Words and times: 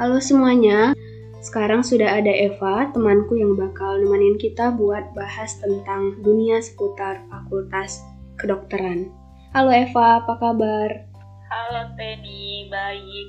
Halo 0.00 0.16
semuanya, 0.16 0.96
sekarang 1.44 1.84
sudah 1.84 2.08
ada 2.08 2.32
Eva, 2.32 2.88
temanku 2.88 3.36
yang 3.36 3.52
bakal 3.52 4.00
nemenin 4.00 4.40
kita 4.40 4.72
buat 4.72 5.12
bahas 5.12 5.60
tentang 5.60 6.16
dunia 6.24 6.56
seputar 6.56 7.20
fakultas 7.28 8.00
kedokteran. 8.40 9.12
Halo 9.52 9.68
Eva, 9.68 10.24
apa 10.24 10.40
kabar? 10.40 11.04
Halo 11.52 11.92
Penny, 12.00 12.72
baik. 12.72 13.28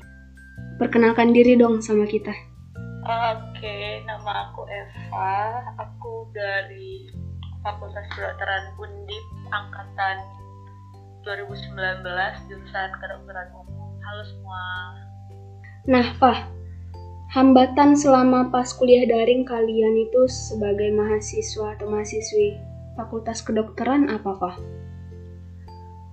Perkenalkan 0.79 1.35
diri 1.35 1.59
dong 1.59 1.83
sama 1.83 2.07
kita. 2.07 2.31
Oke, 3.03 4.07
nama 4.07 4.47
aku 4.47 4.63
Eva. 4.71 5.59
Aku 5.75 6.31
dari 6.31 7.11
Fakultas 7.67 8.07
Kedokteran 8.15 8.79
Undip 8.79 9.25
angkatan 9.51 10.23
2019 11.27 11.67
jurusan 12.47 12.89
kedokteran 12.95 13.59
umum. 13.59 13.91
Halo 14.07 14.23
semua. 14.23 14.63
Nah, 15.91 16.07
Pak, 16.15 16.60
hambatan 17.31 17.95
selama 17.95 18.51
pas 18.51 18.75
kuliah 18.75 19.07
daring 19.07 19.47
kalian 19.47 19.95
itu 20.03 20.21
sebagai 20.27 20.91
mahasiswa 20.91 21.79
atau 21.79 21.87
mahasiswi 21.87 22.59
Fakultas 22.99 23.39
Kedokteran 23.39 24.11
apa, 24.11 24.35
Pak? 24.35 24.55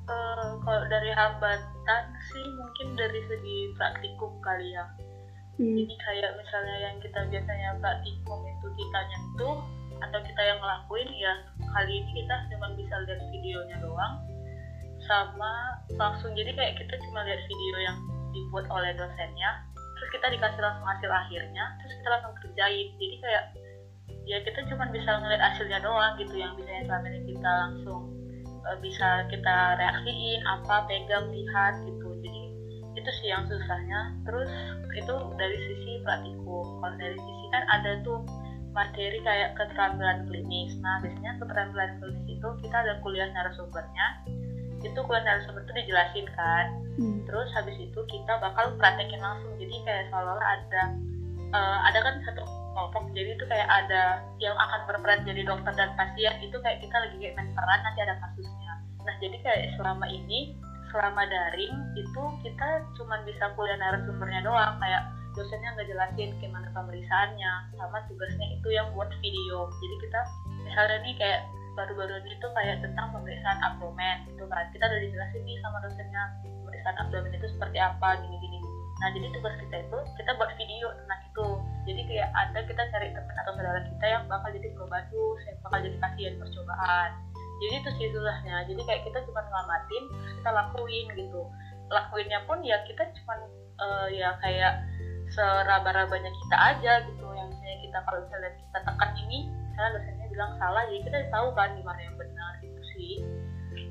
Uh, 0.06 0.50
kalau 0.62 0.82
dari 0.86 1.10
hambatan 1.10 2.04
sih 2.30 2.46
mungkin 2.54 2.95
dari 2.95 3.18
segi 3.26 3.59
praktikum 3.74 4.30
kali 4.46 4.70
ya. 4.70 4.86
Hmm. 5.59 5.74
Jadi 5.74 5.95
kayak 5.98 6.38
misalnya 6.38 6.76
yang 6.86 6.96
kita 7.02 7.20
biasanya 7.34 7.70
praktikum 7.82 8.38
itu 8.46 8.66
kita 8.78 8.98
nyentuh 9.10 9.59
atau 9.98 10.20
kita 10.23 10.42
yang 10.46 10.59
ngelakuin 10.62 11.10
ya 11.18 11.34
kali 11.74 11.92
ini 11.98 12.10
kita 12.23 12.37
cuma 12.54 12.70
bisa 12.78 12.95
lihat 13.02 13.20
videonya 13.34 13.76
doang 13.82 14.14
sama 15.10 15.82
langsung 15.98 16.30
jadi 16.38 16.54
kayak 16.54 16.78
kita 16.78 16.95
cuma 17.10 17.26
lihat 17.26 17.42
video 17.50 17.76
yang 17.82 17.98
dibuat 18.30 18.70
oleh 18.70 18.95
dosennya 18.95 19.66
terus 19.99 20.10
kita 20.15 20.27
dikasih 20.30 20.63
langsung 20.63 20.87
hasil 20.87 21.10
akhirnya 21.10 21.65
terus 21.82 21.93
kita 21.99 22.09
langsung 22.15 22.35
kerjain. 22.38 22.87
Jadi 22.95 23.16
kayak 23.18 23.45
ya 24.29 24.38
kita 24.45 24.60
cuma 24.71 24.85
bisa 24.95 25.10
ngeliat 25.18 25.43
hasilnya 25.43 25.79
doang 25.82 26.15
gitu 26.21 26.35
yang 26.38 26.52
biasanya 26.55 26.85
selama 26.87 27.07
ini 27.10 27.21
kita 27.35 27.51
langsung 27.51 28.02
uh, 28.63 28.79
bisa 28.79 29.09
kita 29.32 29.57
reaksiin 29.80 30.40
apa 30.46 30.77
pegang 30.87 31.27
lihat 31.35 31.74
gitu. 31.82 32.09
Jadi 32.23 32.43
itu 32.95 33.10
sih 33.23 33.29
yang 33.30 33.45
susahnya. 33.51 34.15
Terus 34.23 34.51
itu 34.95 35.15
dari 35.35 35.59
sisi 35.66 35.93
praktikum. 36.07 36.66
Kalau 36.80 36.96
dari 36.96 37.18
sisi 37.18 37.45
kan 37.51 37.65
ada 37.74 37.90
tuh 38.07 38.23
materi 38.77 39.18
kayak 39.24 39.59
keterampilan 39.59 40.29
klinis. 40.30 40.77
Nah 40.79 41.02
biasanya 41.02 41.33
keterampilan 41.43 41.90
klinis 41.99 42.27
itu 42.29 42.49
kita 42.62 42.77
ada 42.87 42.95
kuliah 43.02 43.29
narasumbernya 43.35 44.07
itu 44.82 44.98
kuliah 45.02 45.24
narasumber 45.26 45.62
itu 45.66 45.73
dijelasin 45.84 46.26
kan. 46.34 46.66
Hmm. 46.98 47.23
terus 47.30 47.46
habis 47.54 47.79
itu 47.79 48.01
kita 48.10 48.43
bakal 48.43 48.74
praktekin 48.74 49.23
langsung. 49.23 49.54
Jadi 49.54 49.71
kayak 49.87 50.10
seolah-olah 50.10 50.48
ada 50.59 50.82
uh, 51.54 51.79
ada 51.87 51.98
kan 52.02 52.15
satu 52.26 52.43
kelompok. 52.74 53.10
Jadi 53.15 53.38
itu 53.38 53.45
kayak 53.46 53.68
ada 53.71 54.23
yang 54.43 54.54
akan 54.59 54.80
berperan 54.90 55.23
jadi 55.23 55.46
dokter 55.46 55.73
dan 55.79 55.95
pasien. 55.95 56.34
Itu 56.43 56.59
kayak 56.59 56.82
kita 56.82 56.96
lagi 56.99 57.16
kayak 57.23 57.34
main 57.38 57.51
peran 57.54 57.80
nanti 57.87 58.01
ada 58.02 58.15
kasusnya. 58.18 58.73
Nah 59.06 59.15
jadi 59.23 59.37
kayak 59.46 59.62
selama 59.79 60.06
ini 60.10 60.59
selama 60.88 61.23
daring 61.29 61.74
itu 61.95 62.23
kita 62.43 62.68
cuma 62.99 63.23
bisa 63.23 63.51
kuliah 63.54 63.79
narasumbernya 63.79 64.43
doang. 64.43 64.75
Kayak 64.82 65.03
dosennya 65.38 65.71
nggak 65.78 65.88
jelasin 65.94 66.31
gimana 66.43 66.66
pemeriksaannya 66.75 67.53
sama 67.78 67.99
tugasnya 68.10 68.47
itu 68.59 68.69
yang 68.75 68.91
buat 68.94 69.10
video. 69.22 69.71
Jadi 69.71 69.94
kita 70.03 70.21
misalnya 70.66 70.99
nih 71.06 71.15
kayak 71.15 71.41
baru-baru 71.78 72.19
ini 72.26 72.34
tuh 72.43 72.50
kayak 72.59 72.82
tentang 72.82 73.15
pemeriksaan 73.15 73.59
abdomen 73.62 74.26
gitu 74.26 74.44
kan. 74.50 74.66
Kita 74.75 74.91
udah 74.91 74.98
dijelasin 74.98 75.43
nih 75.47 75.56
sama 75.62 75.78
dosennya 75.87 76.22
pemeriksaan 76.43 76.97
abdomen 77.06 77.31
itu 77.31 77.47
seperti 77.54 77.78
apa 77.78 78.19
gini 78.19 78.37
gini 78.43 78.59
nah 78.98 79.15
jadi 79.15 79.31
tugas 79.31 79.54
kita 79.62 79.76
itu 79.78 79.99
kita 80.19 80.31
buat 80.34 80.50
video 80.59 80.91
tentang 80.91 81.21
itu. 81.22 81.49
Jadi 81.87 82.00
kayak 82.10 82.28
ada 82.34 82.60
kita 82.66 82.83
cari 82.91 83.09
teman 83.15 83.34
atau 83.39 83.53
saudara 83.55 83.81
kita 83.87 84.06
yang 84.11 84.22
bakal 84.27 84.50
jadi 84.50 84.69
pembantu 84.75 85.22
yang 85.47 85.59
bakal 85.62 85.78
jadi 85.87 85.97
pasien 86.03 86.33
percobaan. 86.34 87.11
Jadi 87.59 87.75
itu 87.78 87.91
sih 87.99 88.06
jadi 88.10 88.81
kayak 88.87 89.03
kita 89.06 89.19
cuma 89.27 89.41
ngelamatin 89.47 90.03
terus 90.10 90.33
kita 90.43 90.50
lakuin 90.50 91.06
gitu. 91.15 91.43
Lakuinnya 91.89 92.41
pun 92.50 92.59
ya 92.66 92.83
kita 92.91 93.06
cuma 93.22 93.34
uh, 93.78 94.06
ya 94.10 94.34
kayak 94.43 94.83
seraba-rabanya 95.31 96.34
kita 96.34 96.56
aja 96.59 96.93
gitu. 97.06 97.27
Yang 97.39 97.55
misalnya 97.55 97.78
kita 97.87 97.99
kalau 98.03 98.19
misalnya 98.27 98.50
kita 98.59 98.78
tekan 98.83 99.10
ini 99.15 99.39
misalnya 99.71 99.91
dosennya 99.95 100.18
bilang 100.38 100.54
salah 100.62 100.87
jadi 100.87 101.03
kita 101.03 101.19
tahu 101.34 101.50
kan 101.59 101.75
gimana 101.75 101.99
yang 101.99 102.15
benar 102.15 102.53
gitu 102.62 102.82
sih. 102.94 103.15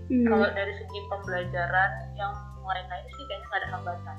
Hmm. 0.08 0.24
kalau 0.32 0.48
dari 0.56 0.72
segi 0.80 1.00
pembelajaran 1.12 1.92
yang 2.16 2.32
lain-lain 2.64 3.06
sih 3.12 3.24
kayaknya 3.28 3.48
nggak 3.52 3.60
ada 3.60 3.70
hambatan. 3.76 4.18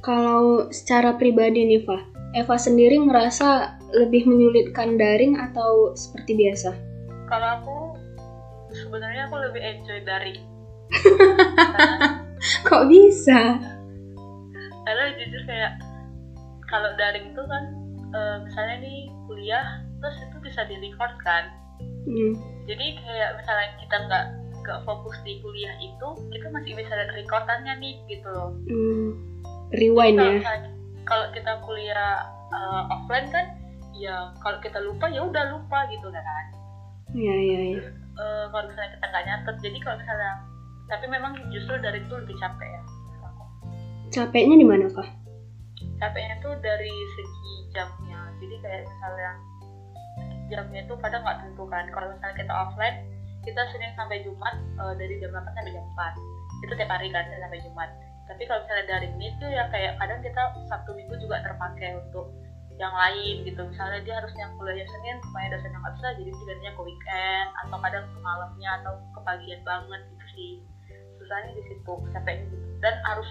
Kalau 0.00 0.48
secara 0.72 1.12
pribadi 1.20 1.68
nih 1.68 1.84
Fa 1.84 2.00
Eva 2.32 2.56
sendiri 2.56 2.96
ngerasa 2.96 3.76
lebih 3.92 4.24
menyulitkan 4.24 4.96
daring 4.96 5.36
atau 5.36 5.92
seperti 5.92 6.32
biasa? 6.32 6.72
Kalau 7.28 7.48
aku 7.60 7.76
sebenarnya 8.72 9.28
aku 9.28 9.36
lebih 9.44 9.60
enjoy 9.60 10.00
daring. 10.08 10.40
Kok 12.68 12.84
bisa? 12.88 13.60
Karena 14.88 15.04
jujur 15.20 15.42
kayak 15.44 15.72
kalau 16.72 16.88
daring 16.96 17.36
itu 17.36 17.42
kan 17.44 17.64
e, 18.16 18.20
misalnya 18.48 18.76
nih 18.80 18.98
kuliah 19.28 19.83
terus 20.04 20.20
itu 20.20 20.36
bisa 20.44 20.60
di 20.68 20.76
record 20.76 21.16
kan. 21.24 21.48
Hmm. 22.04 22.36
jadi 22.68 23.00
kayak 23.00 23.30
misalnya 23.40 23.68
kita 23.80 23.96
nggak 23.96 24.24
nggak 24.60 24.78
fokus 24.84 25.16
di 25.24 25.40
kuliah 25.40 25.72
itu 25.80 26.08
kita 26.28 26.52
masih 26.52 26.76
bisa 26.76 26.92
lihat 26.92 27.16
recordannya 27.16 27.74
nih 27.80 27.94
gitu 28.12 28.28
loh. 28.28 28.52
Hmm. 28.68 29.08
rewind 29.72 30.20
ya? 30.20 30.60
Kalau 31.08 31.32
kita 31.32 31.64
kuliah 31.64 32.28
uh, 32.52 32.92
offline 32.92 33.28
kan 33.32 33.56
ya 33.96 34.36
kalau 34.44 34.60
kita 34.60 34.84
lupa 34.84 35.08
ya 35.08 35.24
udah 35.24 35.44
lupa 35.56 35.88
gitu 35.88 36.12
kan. 36.12 36.44
Iya 37.16 37.34
iya 37.40 37.60
iya. 37.72 37.82
Uh, 38.20 38.52
kalau 38.52 38.68
misalnya 38.68 39.00
kita 39.00 39.06
nggak 39.08 39.24
nyatet 39.24 39.56
jadi 39.64 39.78
kalau 39.80 39.96
misalnya 39.96 40.32
tapi 40.84 41.06
memang 41.08 41.32
justru 41.48 41.74
dari 41.80 42.04
itu 42.04 42.12
lebih 42.12 42.36
capek 42.36 42.68
ya. 42.68 42.82
Capeknya 44.12 44.56
di 44.60 44.66
mana 44.68 44.86
kak? 44.92 45.08
Capeknya 45.98 46.36
tuh 46.44 46.54
dari 46.60 46.92
segi 47.16 47.54
jamnya. 47.72 48.20
Jadi 48.38 48.54
kayak 48.62 48.84
misalnya 48.86 49.30
jamnya 50.52 50.80
itu 50.84 50.94
kadang 51.00 51.22
nggak 51.24 51.38
tentu 51.40 51.64
kan 51.68 51.84
kalau 51.92 52.06
misalnya 52.12 52.36
kita 52.36 52.52
offline 52.52 52.96
kita 53.44 53.60
Senin 53.70 53.92
sampai 53.96 54.24
Jumat 54.24 54.56
uh, 54.80 54.96
dari 54.96 55.20
jam 55.20 55.32
8 55.32 55.44
sampai 55.52 55.72
jam 55.72 55.84
4 55.84 56.34
itu 56.64 56.72
tiap 56.80 56.90
hari 56.90 57.12
kan 57.12 57.24
sampai 57.28 57.60
Jumat. 57.60 57.90
Tapi 58.24 58.42
kalau 58.48 58.64
misalnya 58.64 58.86
dari 58.88 59.08
ini 59.12 59.28
tuh 59.36 59.52
ya 59.52 59.68
kayak 59.68 60.00
kadang 60.00 60.20
kita 60.24 60.42
Sabtu 60.72 60.96
Minggu 60.96 61.14
juga 61.20 61.44
terpakai 61.44 62.00
untuk 62.00 62.32
yang 62.80 62.94
lain 62.96 63.44
gitu. 63.44 63.60
Misalnya 63.68 64.00
dia 64.00 64.14
harusnya 64.16 64.48
kuliahnya 64.56 64.88
Senin 64.88 65.16
supaya 65.28 65.46
dosennya 65.52 65.78
nggak 65.78 65.94
bisa 66.00 66.08
jadi 66.16 66.30
pilihannya 66.32 66.72
ke 66.72 66.82
weekend 66.82 67.48
atau 67.64 67.76
kadang 67.84 68.04
ke 68.08 68.18
malamnya 68.24 68.70
atau 68.80 68.92
ke 69.12 69.20
pagian 69.22 69.60
banget 69.62 70.00
gitu 70.08 70.26
sih. 70.32 70.52
Susahnya 71.20 71.52
di 71.52 71.62
situ 71.68 71.92
capeknya 72.16 72.48
gitu 72.48 72.68
dan 72.80 72.94
harus 73.04 73.30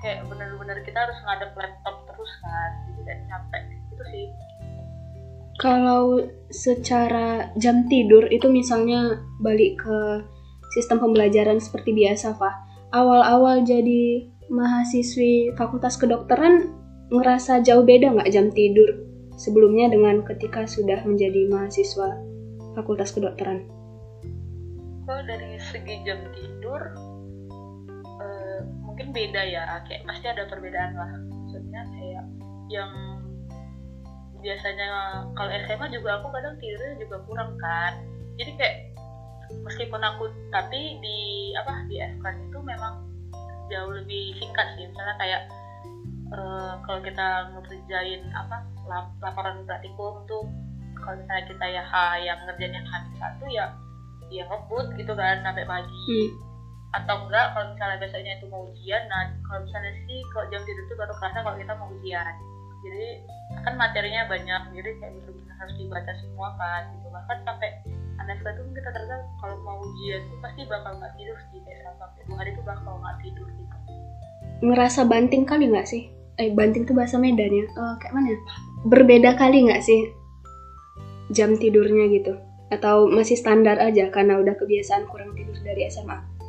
kayak 0.00 0.24
bener-bener 0.30 0.78
kita 0.86 0.98
harus 0.98 1.18
ngadep 1.26 1.52
laptop 1.58 1.96
terus 2.06 2.32
kan 2.38 2.70
jadi 2.86 3.00
kayak 3.02 3.20
capek. 3.26 3.62
Itu 3.90 4.04
sih 4.14 4.24
kalau 5.60 6.24
secara 6.48 7.52
jam 7.60 7.84
tidur 7.92 8.24
itu 8.32 8.48
misalnya 8.48 9.20
balik 9.44 9.76
ke 9.84 10.24
sistem 10.72 11.04
pembelajaran 11.04 11.60
seperti 11.60 11.92
biasa, 11.92 12.40
Pak. 12.40 12.54
Awal-awal 12.96 13.62
jadi 13.68 14.24
mahasiswi 14.50 15.54
fakultas 15.54 16.00
kedokteran 16.00 16.74
ngerasa 17.12 17.60
jauh 17.62 17.84
beda 17.84 18.10
nggak 18.16 18.32
jam 18.32 18.50
tidur 18.50 18.88
sebelumnya 19.36 19.92
dengan 19.92 20.24
ketika 20.26 20.64
sudah 20.64 21.04
menjadi 21.04 21.46
mahasiswa 21.52 22.18
fakultas 22.74 23.12
kedokteran? 23.12 23.68
Kalau 25.04 25.22
dari 25.28 25.60
segi 25.60 26.00
jam 26.08 26.24
tidur, 26.34 26.80
uh, 28.16 28.60
mungkin 28.86 29.12
beda 29.12 29.42
ya, 29.44 29.84
kayak 29.86 30.08
pasti 30.08 30.26
ada 30.30 30.48
perbedaan 30.48 30.92
lah. 30.96 31.12
Maksudnya 31.30 31.82
kayak 31.94 32.24
yang 32.70 32.90
biasanya 34.40 34.88
kalau 35.36 35.50
SMA 35.68 35.86
juga 35.92 36.20
aku 36.20 36.28
kadang 36.32 36.54
tidurnya 36.58 36.96
juga 37.00 37.16
kurang 37.28 37.50
kan. 37.60 37.92
Jadi 38.40 38.50
kayak 38.56 38.76
meskipun 39.64 40.00
aku 40.00 40.32
tapi 40.50 40.98
di 41.00 41.18
apa 41.56 41.84
di 41.86 42.00
FK 42.00 42.24
itu 42.50 42.58
memang 42.64 43.04
jauh 43.68 43.92
lebih 43.92 44.34
singkat 44.40 44.66
sih. 44.76 44.88
Misalnya 44.88 45.16
kayak 45.20 45.42
uh, 46.34 46.72
kalau 46.84 47.00
kita 47.04 47.52
ngerjain 47.54 48.22
apa 48.34 48.64
lap 48.88 49.12
laporan 49.22 49.62
praktikum 49.68 50.24
tuh 50.26 50.44
kalau 51.00 51.16
misalnya 51.16 51.44
kita 51.48 51.66
ya 51.70 51.82
H 51.84 51.94
yang 52.24 52.38
ngerjain 52.48 52.74
yang 52.76 52.86
H 52.86 52.94
satu 53.16 53.44
ya 53.48 53.66
ya 54.30 54.46
ngebut 54.46 54.94
gitu 54.94 55.12
kan 55.14 55.42
sampai 55.42 55.66
pagi. 55.66 55.98
Hmm. 56.06 56.30
atau 56.90 57.22
enggak 57.22 57.54
kalau 57.54 57.70
misalnya 57.70 57.96
biasanya 58.02 58.32
itu 58.42 58.46
mau 58.50 58.66
ujian 58.66 59.02
nah 59.06 59.30
kalau 59.46 59.62
misalnya 59.62 59.94
sih 60.10 60.26
kalau 60.34 60.50
jam 60.50 60.58
tidur 60.66 60.82
itu 60.90 60.94
baru 60.98 61.14
kerasa 61.22 61.38
kalau 61.46 61.54
kita 61.54 61.72
mau 61.78 61.86
ujian 61.86 62.34
jadi 62.80 63.06
kan 63.66 63.74
materinya 63.76 64.22
banyak 64.30 64.62
jadi 64.72 64.90
kayak 65.02 65.12
bener-bener 65.20 65.54
harus 65.60 65.74
dibaca 65.76 66.12
semua 66.16 66.48
kan 66.56 66.82
gitu. 66.96 67.06
Bahkan 67.12 67.38
sampai 67.44 67.68
anak 68.20 68.40
itu 68.40 68.62
kita 68.76 68.90
ternyata 68.92 69.24
kalau 69.40 69.56
mau 69.64 69.76
ujian 69.80 70.20
tuh 70.28 70.38
pasti 70.44 70.60
bakal 70.68 70.92
nggak 70.96 71.12
tidur 71.16 71.38
sih 71.52 71.60
kayak 71.64 71.80
sampai 71.96 72.22
dua 72.24 72.36
hari 72.40 72.50
tuh 72.56 72.64
bakal 72.64 72.92
nggak 73.00 73.16
tidur 73.20 73.48
gitu. 73.48 73.76
Ngerasa 74.60 75.00
banting 75.08 75.44
kali 75.48 75.64
nggak 75.72 75.88
sih? 75.88 76.02
Eh 76.40 76.52
banting 76.52 76.84
tuh 76.88 76.96
bahasa 76.96 77.20
Medan 77.20 77.52
ya? 77.52 77.66
Uh, 77.76 77.94
kayak 78.00 78.12
mana? 78.16 78.36
Berbeda 78.88 79.36
kali 79.36 79.68
nggak 79.68 79.84
sih 79.84 80.00
jam 81.32 81.56
tidurnya 81.56 82.08
gitu? 82.12 82.36
Atau 82.70 83.10
masih 83.10 83.34
standar 83.34 83.76
aja 83.82 84.08
karena 84.14 84.38
udah 84.38 84.54
kebiasaan 84.56 85.04
kurang 85.10 85.34
tidur 85.36 85.58
dari 85.60 85.90
SMA 85.90 86.40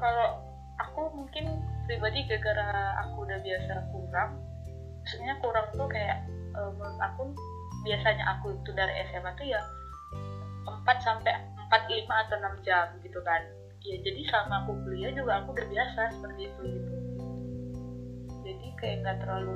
kalau 0.00 0.40
aku 0.80 1.12
mungkin 1.12 1.44
pribadi 1.90 2.22
gara-gara 2.30 2.70
aku 3.02 3.26
udah 3.26 3.38
biasa 3.42 3.72
kurang 3.90 4.30
maksudnya 5.02 5.34
kurang 5.42 5.66
tuh 5.74 5.88
kayak 5.90 6.22
uh, 6.54 6.70
menurut 6.78 7.00
aku 7.02 7.34
biasanya 7.82 8.24
aku 8.38 8.54
itu 8.54 8.70
dari 8.76 8.94
SMA 9.10 9.34
tuh 9.34 9.46
ya 9.48 9.60
4 10.68 10.86
sampai 11.02 11.34
4 11.66 12.06
5 12.06 12.06
atau 12.06 12.36
6 12.62 12.66
jam 12.66 12.86
gitu 13.02 13.18
kan. 13.24 13.42
Ya 13.80 13.96
jadi 14.04 14.20
sama 14.28 14.62
aku 14.62 14.76
kuliah 14.84 15.10
juga 15.16 15.40
aku 15.40 15.56
udah 15.56 15.66
biasa 15.66 16.00
seperti 16.14 16.40
itu 16.52 16.60
gitu. 16.68 16.94
Jadi 18.44 18.66
kayak 18.76 18.96
nggak 19.02 19.18
terlalu 19.24 19.54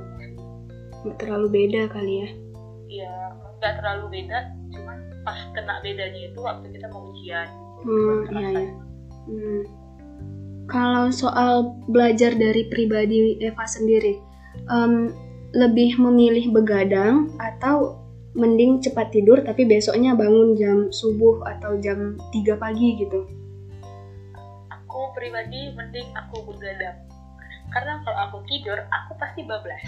nggak 1.05 1.19
terlalu 1.21 1.47
beda 1.53 1.81
kali 1.93 2.15
ya? 2.25 2.29
Iya 2.89 3.15
nggak 3.61 3.75
terlalu 3.81 4.05
beda 4.21 4.39
cuman 4.73 4.99
pas 5.25 5.41
kena 5.53 5.75
bedanya 5.85 6.21
itu 6.33 6.39
waktu 6.41 6.67
kita 6.73 6.87
mau 6.89 7.05
ujian. 7.13 7.49
Hmm, 7.85 8.21
iya, 8.33 8.49
iya. 8.49 8.73
Hmm. 9.29 9.63
Kalau 10.69 11.12
soal 11.12 11.76
belajar 11.90 12.32
dari 12.32 12.69
pribadi 12.72 13.37
Eva 13.40 13.64
sendiri 13.69 14.16
um, 14.69 15.12
lebih 15.55 15.96
memilih 16.00 16.50
begadang 16.50 17.31
atau 17.38 18.05
mending 18.34 18.82
cepat 18.82 19.14
tidur 19.14 19.38
tapi 19.46 19.62
besoknya 19.62 20.19
bangun 20.19 20.58
jam 20.58 20.90
subuh 20.90 21.46
atau 21.46 21.78
jam 21.78 22.19
3 22.34 22.58
pagi 22.58 22.99
gitu? 22.99 23.22
Aku 24.75 25.14
pribadi 25.14 25.70
mending 25.75 26.11
aku 26.19 26.43
begadang. 26.50 26.99
Karena 27.70 28.02
kalau 28.02 28.19
aku 28.31 28.38
tidur, 28.50 28.78
aku 28.90 29.19
pasti 29.19 29.43
bablas. 29.46 29.87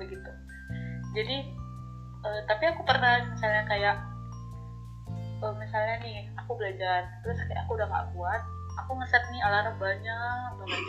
Begitu. 0.00 0.30
Jadi, 1.16 1.36
uh, 2.24 2.40
tapi 2.48 2.64
aku 2.72 2.84
pernah 2.84 3.24
misalnya 3.32 3.64
kayak, 3.68 3.96
uh, 5.40 5.54
misalnya 5.56 6.04
nih, 6.04 6.28
aku 6.36 6.52
belajar, 6.56 7.08
terus 7.24 7.40
kayak 7.48 7.64
aku 7.64 7.80
udah 7.80 7.88
gak 7.88 8.06
kuat, 8.12 8.42
aku 8.78 8.90
ngeset 8.98 9.24
nih 9.30 9.40
alarm 9.44 9.76
banyak 9.78 10.50
banget 10.58 10.82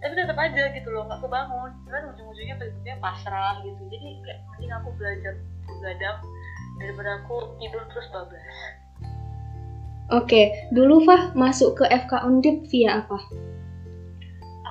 tapi 0.00 0.12
tetap 0.12 0.38
aja 0.38 0.62
gitu 0.76 0.88
loh 0.92 1.02
nggak 1.08 1.20
kebangun 1.24 1.70
cuman 1.88 2.02
ujung-ujungnya 2.14 2.56
berikutnya 2.60 2.94
pasrah 3.00 3.58
gitu 3.64 3.80
jadi 3.88 4.06
kayak 4.22 4.38
mending 4.54 4.72
aku 4.76 4.88
belajar 4.94 5.32
begadang 5.66 6.18
daripada 6.76 7.10
aku 7.24 7.36
tidur 7.58 7.82
terus 7.90 8.06
bablas 8.12 8.44
Oke, 10.14 10.70
dulu 10.70 11.02
Fah 11.02 11.34
masuk 11.34 11.82
ke 11.82 11.84
FK 11.90 12.30
Undip 12.30 12.70
via 12.70 13.02
apa? 13.02 13.18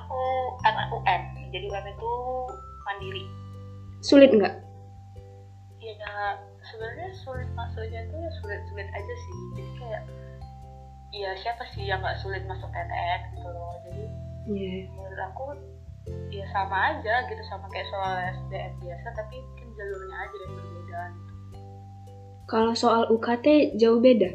Aku 0.00 0.20
anak 0.64 0.88
UM, 0.88 1.22
jadi 1.52 1.68
UM 1.68 1.86
itu 1.92 2.12
mandiri. 2.88 3.24
Sulit 4.00 4.32
nggak? 4.32 4.56
Ya 5.76 6.40
sebenarnya 6.64 7.12
sulit 7.20 7.52
masuknya 7.52 8.08
itu 8.08 8.16
ya 8.16 8.30
sulit-sulit 8.40 8.88
aja 8.88 9.12
sih. 9.12 9.34
Jadi 9.52 9.64
kayak, 9.76 10.02
ya 11.14 11.30
siapa 11.38 11.62
sih 11.74 11.86
yang 11.86 12.02
nggak 12.02 12.18
sulit 12.22 12.42
masuk 12.46 12.68
PTN 12.70 13.20
gitu 13.36 13.48
loh. 13.48 13.74
Jadi 13.86 14.04
yeah. 14.50 14.86
menurut 14.94 15.20
aku 15.32 15.44
ya 16.30 16.46
sama 16.54 16.94
aja 16.94 17.14
gitu 17.26 17.42
sama 17.50 17.66
kayak 17.74 17.88
soal 17.90 18.14
SDM 18.46 18.72
biasa 18.78 19.06
tapi 19.18 19.42
mungkin 19.42 19.68
jalurnya 19.74 20.16
aja 20.22 20.36
yang 20.38 20.52
berbeda 20.54 21.00
gitu. 21.10 21.32
Kalau 22.46 22.72
soal 22.78 23.02
UKT 23.10 23.74
jauh 23.74 23.98
beda 23.98 24.30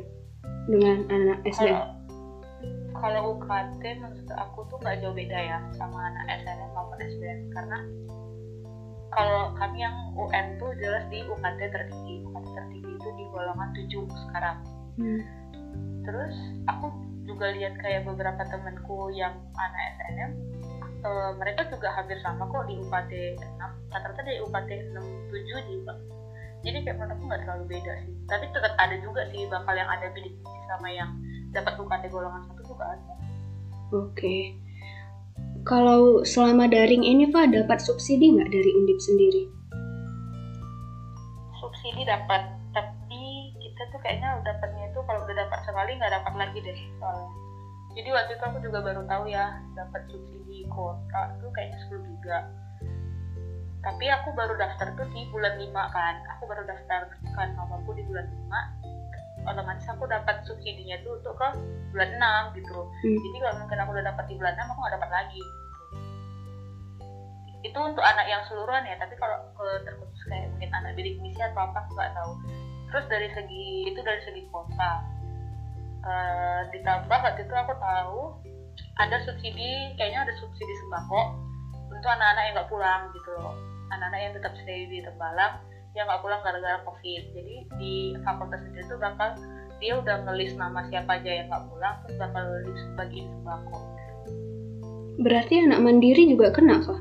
dengan 0.67 1.07
anak 1.07 1.39
SDM? 1.47 1.79
Kalau, 1.79 1.87
kalau 2.99 3.21
UKT 3.39 3.83
menurut 4.03 4.29
aku 4.35 4.59
tuh 4.67 4.77
nggak 4.83 4.99
jauh 4.99 5.15
beda 5.15 5.37
ya 5.39 5.57
sama 5.79 6.11
anak 6.11 6.43
SNM 6.43 6.69
maupun 6.75 6.99
SBM 6.99 7.39
karena 7.55 7.79
kalau 9.11 9.51
kami 9.59 9.83
yang 9.83 9.95
UM 10.15 10.47
tuh 10.55 10.71
jelas 10.79 11.03
di 11.11 11.23
UKT 11.27 11.59
tertinggi 11.71 12.23
UKT 12.31 12.47
tertinggi 12.55 12.91
itu 12.95 13.09
di 13.19 13.23
golongan 13.31 13.69
7 13.75 13.91
sekarang 14.27 14.57
hmm. 14.99 15.21
Terus 16.01 16.35
aku 16.67 16.89
juga 17.25 17.53
lihat 17.53 17.77
kayak 17.79 18.03
beberapa 18.09 18.41
temanku 18.49 19.13
yang 19.13 19.37
anak 19.55 19.81
SNM 19.97 20.31
uh, 21.05 21.09
eh, 21.09 21.31
mereka 21.37 21.61
juga 21.69 21.93
hampir 21.93 22.17
sama 22.21 22.49
kok 22.49 22.65
di 22.65 22.77
UPT 22.81 23.11
6 23.37 23.93
rata-rata 23.93 24.21
di 24.25 24.41
UPT 24.41 24.69
67 25.31 25.67
di 25.69 25.75
jadi 26.61 26.77
kayak 26.85 26.97
menurut 27.01 27.17
aku 27.17 27.23
nggak 27.25 27.41
terlalu 27.41 27.65
beda 27.73 27.93
sih. 28.05 28.13
Tapi 28.29 28.45
tetap 28.53 28.73
ada 28.77 28.95
juga 29.01 29.21
sih 29.33 29.49
bakal 29.49 29.73
yang 29.73 29.89
ada 29.89 30.07
bidik 30.13 30.33
sama 30.69 30.87
yang 30.93 31.09
dapat 31.51 31.73
UPT 31.81 32.03
golongan 32.13 32.41
satu 32.47 32.61
juga 32.69 32.85
ada. 32.85 33.13
Oke. 33.91 34.15
Okay. 34.15 34.43
kalau 35.61 36.25
selama 36.25 36.65
daring 36.65 37.05
ini 37.05 37.29
Pak 37.29 37.53
dapat 37.53 37.81
subsidi 37.81 38.33
nggak 38.33 38.49
dari 38.49 38.71
Undip 38.77 38.97
sendiri? 39.01 39.43
Subsidi 41.59 42.05
dapat 42.05 42.60
tuh 43.91 43.99
kayaknya 43.99 44.39
dapatnya 44.41 44.89
itu 44.89 44.99
kalau 45.03 45.19
udah 45.27 45.35
dapat 45.35 45.59
sekali 45.67 45.91
nggak 45.99 46.13
dapat 46.15 46.33
lagi 46.39 46.57
deh 46.63 46.79
soalnya. 46.97 47.31
Jadi 47.91 48.09
waktu 48.15 48.31
itu 48.39 48.43
aku 48.47 48.57
juga 48.63 48.79
baru 48.79 49.03
tahu 49.03 49.23
ya 49.27 49.59
dapat 49.75 50.01
subsidi 50.07 50.63
kuota 50.71 51.35
tuh 51.43 51.51
kayaknya 51.51 51.77
10 51.91 52.07
giga. 52.07 52.39
Tapi 53.81 54.05
aku 54.07 54.31
baru 54.31 54.55
daftar 54.55 54.95
tuh 54.95 55.07
di 55.11 55.27
bulan 55.27 55.59
5 55.59 55.75
kan 55.75 56.15
aku 56.37 56.43
baru 56.47 56.63
daftarkan 56.63 57.47
nomorku 57.59 57.91
di 57.97 58.03
bulan 58.07 58.31
5 58.31 58.91
otomatis 59.41 59.89
aku 59.89 60.05
dapat 60.05 60.45
subsidinya 60.45 61.01
tuh 61.01 61.17
untuk 61.17 61.33
ke 61.33 61.47
bulan 61.91 62.09
6 62.53 62.61
gitu. 62.61 62.77
Hmm. 62.77 63.17
jadi 63.25 63.37
kalau 63.41 63.55
mungkin 63.65 63.77
aku 63.81 63.89
udah 63.97 64.05
dapat 64.13 64.25
di 64.29 64.35
bulan 64.37 64.53
6 64.55 64.71
aku 64.71 64.79
nggak 64.79 64.95
dapat 64.95 65.11
lagi. 65.11 65.43
Itu 67.61 67.77
untuk 67.77 68.05
anak 68.05 68.25
yang 68.29 68.41
seluruhan 68.47 68.87
ya 68.87 68.95
tapi 69.01 69.17
kalau 69.17 69.37
ke 69.53 69.67
terkhusus 69.83 70.23
kayak 70.29 70.47
mungkin 70.55 70.69
anak 70.71 70.91
bidik 70.95 71.17
misi 71.19 71.41
atau 71.41 71.67
apa 71.67 71.83
aku 71.83 71.91
nggak 71.97 72.13
tahu 72.15 72.31
terus 72.91 73.07
dari 73.07 73.31
segi 73.31 73.87
itu 73.87 73.99
dari 74.03 74.21
segi 74.27 74.43
kota 74.51 74.91
uh, 76.03 76.61
ditambah 76.75 77.19
waktu 77.23 77.41
itu 77.47 77.55
aku 77.55 77.73
tahu 77.79 78.19
ada 78.99 79.17
subsidi 79.25 79.95
kayaknya 79.97 80.29
ada 80.29 80.33
subsidi 80.37 80.73
sembako 80.85 81.51
untuk 81.91 82.09
anak-anak 82.17 82.43
yang 82.47 82.53
nggak 82.57 82.69
pulang 82.71 83.01
gitu 83.13 83.29
loh. 83.37 83.55
Anak-anak 83.91 84.19
yang 84.23 84.33
tetap 84.39 84.53
stay 84.63 84.87
di 84.87 84.99
Tembalang 85.03 85.53
yang 85.93 86.05
nggak 86.07 86.21
pulang 86.23 86.41
gara-gara 86.41 86.79
covid. 86.87 87.23
Jadi 87.35 87.55
di 87.77 87.93
fakultas 88.23 88.63
itu 88.71 88.95
bakal 88.97 89.35
dia 89.81 89.97
udah 89.97 90.23
ngelis 90.25 90.53
nama 90.55 90.85
siapa 90.87 91.19
aja 91.19 91.31
yang 91.43 91.47
nggak 91.51 91.65
pulang 91.67 91.95
terus 92.05 92.15
bakal 92.17 92.45
list 92.65 92.87
bagiin 92.95 93.27
sembako. 93.41 93.77
Berarti 95.21 95.53
anak 95.61 95.79
mandiri 95.83 96.23
juga 96.31 96.49
kena 96.49 96.81
kah? 96.81 96.99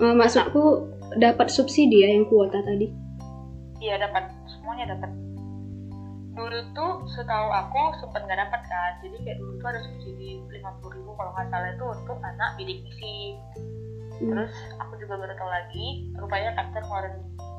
Maksudku 0.00 0.90
dapat 1.20 1.50
subsidi 1.50 2.02
ya 2.06 2.08
yang 2.14 2.26
kuota 2.26 2.62
tadi? 2.64 2.88
Iya 3.82 4.00
dapat 4.00 4.30
semuanya 4.64 4.96
dapat 4.96 5.12
dulu 6.34 6.58
tuh 6.72 6.92
setahu 7.12 7.46
aku 7.52 7.82
sempat 8.00 8.26
nggak 8.26 8.40
dapat 8.48 8.60
kan. 8.66 8.92
Jadi 9.04 9.22
kayak 9.22 9.38
dulu 9.38 9.52
tuh 9.60 9.68
ada 9.70 9.80
subsidi 9.86 10.40
lima 10.50 10.72
puluh 10.82 10.98
ribu 10.98 11.14
kalau 11.14 11.30
nggak 11.36 11.46
salah 11.52 11.70
itu 11.70 11.84
untuk 11.84 12.18
anak 12.24 12.50
bidik 12.56 12.80
misi. 12.80 13.36
Hmm. 14.14 14.30
terus 14.30 14.54
aku 14.78 14.94
juga 15.02 15.18
baru 15.18 15.34
tahu 15.34 15.50
lagi 15.50 15.86
rupanya 16.14 16.54
kantor 16.54 16.82
kemarin 16.86 17.14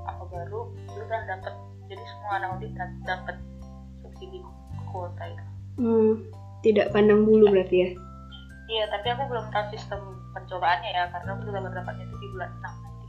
aku 0.07 0.23
baru 0.31 0.59
udah 0.87 1.21
dapat 1.27 1.53
jadi 1.91 2.03
semua 2.07 2.31
anak 2.39 2.49
audit 2.55 2.71
dapat 3.03 3.35
subsidi 3.99 4.39
kuota 4.87 5.23
itu. 5.29 5.45
Hmm, 5.75 6.11
tidak 6.63 6.95
pandang 6.95 7.27
bulu 7.27 7.51
berarti 7.51 7.75
ya? 7.83 7.89
Iya 8.71 8.83
tapi 8.87 9.07
aku 9.13 9.23
belum 9.27 9.45
tahu 9.51 9.65
sistem 9.75 9.99
pencobaannya 10.31 10.89
ya 10.95 11.03
karena 11.11 11.29
aku 11.35 11.41
juga 11.43 11.59
baru 11.59 11.75
dapatnya 11.83 12.03
itu 12.07 12.17
di 12.23 12.27
bulan 12.31 12.49
enam 12.57 12.73
nanti. 12.81 13.07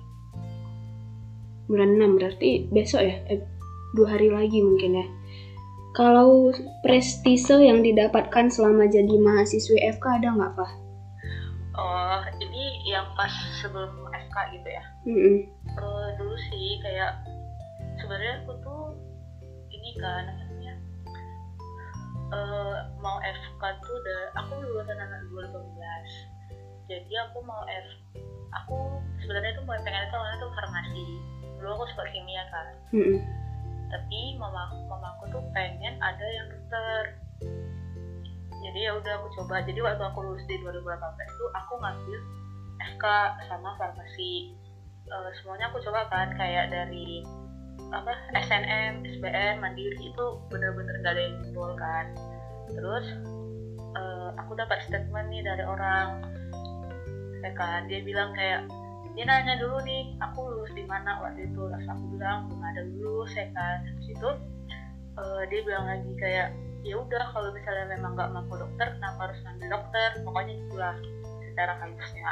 Bulan 1.70 1.90
enam 1.96 2.10
berarti 2.18 2.50
besok 2.74 3.02
ya? 3.06 3.14
Eh, 3.30 3.40
dua 3.96 4.20
hari 4.20 4.28
lagi 4.28 4.60
mungkin 4.60 5.00
ya 5.00 5.06
kalau 5.96 6.52
prestise 6.84 7.48
yang 7.48 7.80
didapatkan 7.80 8.52
selama 8.52 8.84
jadi 8.84 9.16
mahasiswi 9.16 9.80
FK 9.96 10.20
ada 10.20 10.28
nggak 10.36 10.52
pak? 10.52 10.70
Oh 11.72 12.20
ini 12.36 12.84
yang 12.84 13.08
pas 13.16 13.32
sebelum 13.64 14.04
FK 14.12 14.36
gitu 14.60 14.68
ya? 14.68 14.84
Mm 15.08 15.16
-hmm. 15.16 15.36
uh, 15.80 16.08
dulu 16.20 16.36
sih 16.52 16.76
kayak 16.84 17.16
sebenarnya 17.96 18.44
aku 18.44 18.52
tuh 18.60 18.92
ini 19.72 19.96
kan 19.96 20.28
namanya 20.36 20.74
uh, 22.36 22.76
mau 23.00 23.16
FK 23.24 23.62
tuh 23.80 23.96
udah 23.96 24.20
aku 24.36 24.52
lulusan 24.60 25.00
anak 25.00 25.24
2018 25.32 26.92
jadi 26.92 27.12
aku 27.32 27.40
mau 27.40 27.64
F 27.64 27.88
aku 28.52 28.76
sebenarnya 29.24 29.56
tuh 29.56 29.64
mau 29.64 29.80
pengen 29.80 30.04
itu 30.04 30.16
awalnya 30.16 30.44
tuh 30.44 30.52
farmasi 30.52 31.04
dulu 31.56 31.68
aku 31.72 31.84
suka 31.96 32.04
kimia 32.12 32.44
kan 32.52 32.66
mm 32.92 33.00
-hmm 33.00 33.45
tapi 33.90 34.34
mama 34.38 34.72
mamaku 34.90 35.30
tuh 35.30 35.44
pengen 35.54 35.94
ada 36.02 36.26
yang 36.26 36.46
dokter. 36.50 37.02
Jadi 38.66 38.78
ya 38.82 38.92
udah 38.98 39.12
aku 39.22 39.28
coba. 39.38 39.62
Jadi 39.62 39.78
waktu 39.78 40.02
aku 40.02 40.18
lulus 40.26 40.42
di 40.50 40.58
2018 40.58 40.82
itu 41.22 41.46
aku 41.54 41.72
ngambil 41.78 42.20
FK 42.94 43.04
sama 43.46 43.78
farmasi. 43.78 44.56
Uh, 45.06 45.30
semuanya 45.38 45.70
aku 45.70 45.78
coba 45.86 46.10
kan 46.10 46.34
kayak 46.34 46.74
dari 46.74 47.22
apa 47.94 48.10
SNM, 48.34 49.06
SBM, 49.06 49.62
Mandiri 49.62 50.10
itu 50.10 50.24
bener-bener 50.50 50.98
gak 51.06 51.14
ada 51.14 51.22
yang 51.22 51.36
jebol 51.46 51.70
kan. 51.78 52.06
Terus 52.74 53.06
uh, 53.94 54.34
aku 54.34 54.58
dapat 54.58 54.82
statement 54.90 55.30
nih 55.30 55.46
dari 55.46 55.62
orang 55.62 56.26
ya 57.46 57.52
kan. 57.54 57.86
Dia 57.86 58.02
bilang 58.02 58.34
kayak 58.34 58.66
dia 59.16 59.24
nanya 59.24 59.56
dulu 59.56 59.80
nih 59.80 60.12
aku 60.20 60.44
lulus 60.44 60.68
di 60.76 60.84
mana 60.84 61.16
waktu 61.24 61.48
itu? 61.48 61.56
Terus 61.56 61.88
aku 61.88 62.04
bilang 62.12 62.52
belum 62.52 62.60
ada 62.60 62.84
lulus 62.84 63.32
ya 63.32 63.48
kan? 63.56 63.80
Terus 63.88 64.08
itu 64.12 64.28
uh, 65.16 65.42
dia 65.48 65.60
bilang 65.64 65.88
lagi 65.88 66.12
kayak 66.20 66.52
ya 66.84 67.00
udah 67.00 67.24
kalau 67.32 67.48
misalnya 67.56 67.96
memang 67.96 68.12
nggak 68.12 68.28
mampu 68.36 68.60
dokter 68.60 68.92
kenapa 69.00 69.32
harus 69.32 69.40
ngambil 69.48 69.68
dokter? 69.72 70.08
Pokoknya 70.20 70.54
itulah 70.60 70.94
secara 71.48 71.72
kampusnya. 71.80 72.30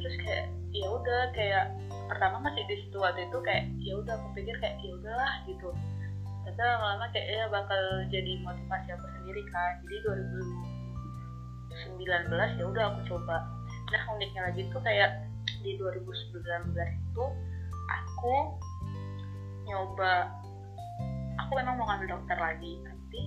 Terus 0.00 0.14
kayak 0.24 0.48
ya 0.72 0.88
udah 0.88 1.22
kayak 1.36 1.64
pertama 2.08 2.36
masih 2.48 2.64
di 2.64 2.76
situ 2.80 2.96
waktu 2.96 3.28
itu 3.28 3.38
kayak 3.44 3.68
ya 3.84 3.92
udah 4.00 4.16
aku 4.16 4.28
pikir 4.40 4.56
kayak 4.56 4.80
ya 4.80 4.96
udahlah 4.96 5.32
gitu. 5.44 5.68
Tapi 6.48 6.56
lama-lama 6.64 7.12
kayak 7.12 7.28
ya 7.28 7.44
bakal 7.52 8.08
jadi 8.08 8.40
motivasi 8.40 8.88
aku 8.96 9.04
sendiri 9.20 9.44
kan. 9.52 9.84
Jadi 9.84 9.96
2019 12.00 12.56
ya 12.56 12.64
udah 12.64 12.84
aku 12.88 13.00
coba. 13.04 13.44
Nah 13.92 14.02
uniknya 14.16 14.48
lagi 14.48 14.64
tuh 14.72 14.80
kayak 14.80 15.29
di 15.60 15.76
2019 15.76 16.72
itu 16.74 17.24
aku 17.90 18.36
nyoba 19.68 20.32
aku 21.36 21.52
memang 21.56 21.78
mau 21.78 21.86
ngambil 21.90 22.18
dokter 22.18 22.38
lagi 22.38 22.80
tapi 22.84 23.20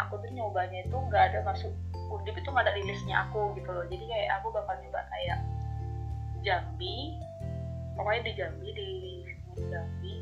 aku 0.00 0.16
tuh 0.20 0.30
nyobanya 0.32 0.86
itu 0.86 0.96
nggak 0.96 1.22
ada 1.32 1.38
masuk 1.44 1.72
undip 2.10 2.34
itu 2.34 2.48
nggak 2.50 2.66
ada 2.66 2.74
rilisnya 2.74 3.16
aku 3.28 3.54
gitu 3.54 3.70
loh. 3.70 3.86
Jadi 3.86 4.04
kayak 4.06 4.42
aku 4.42 4.50
bakal 4.50 4.74
nyoba 4.82 5.00
kayak 5.10 5.38
Jambi 6.40 7.14
pokoknya 7.94 8.20
di 8.26 8.32
Jambi 8.34 8.68
di, 8.72 8.90
Jambi. 9.68 10.14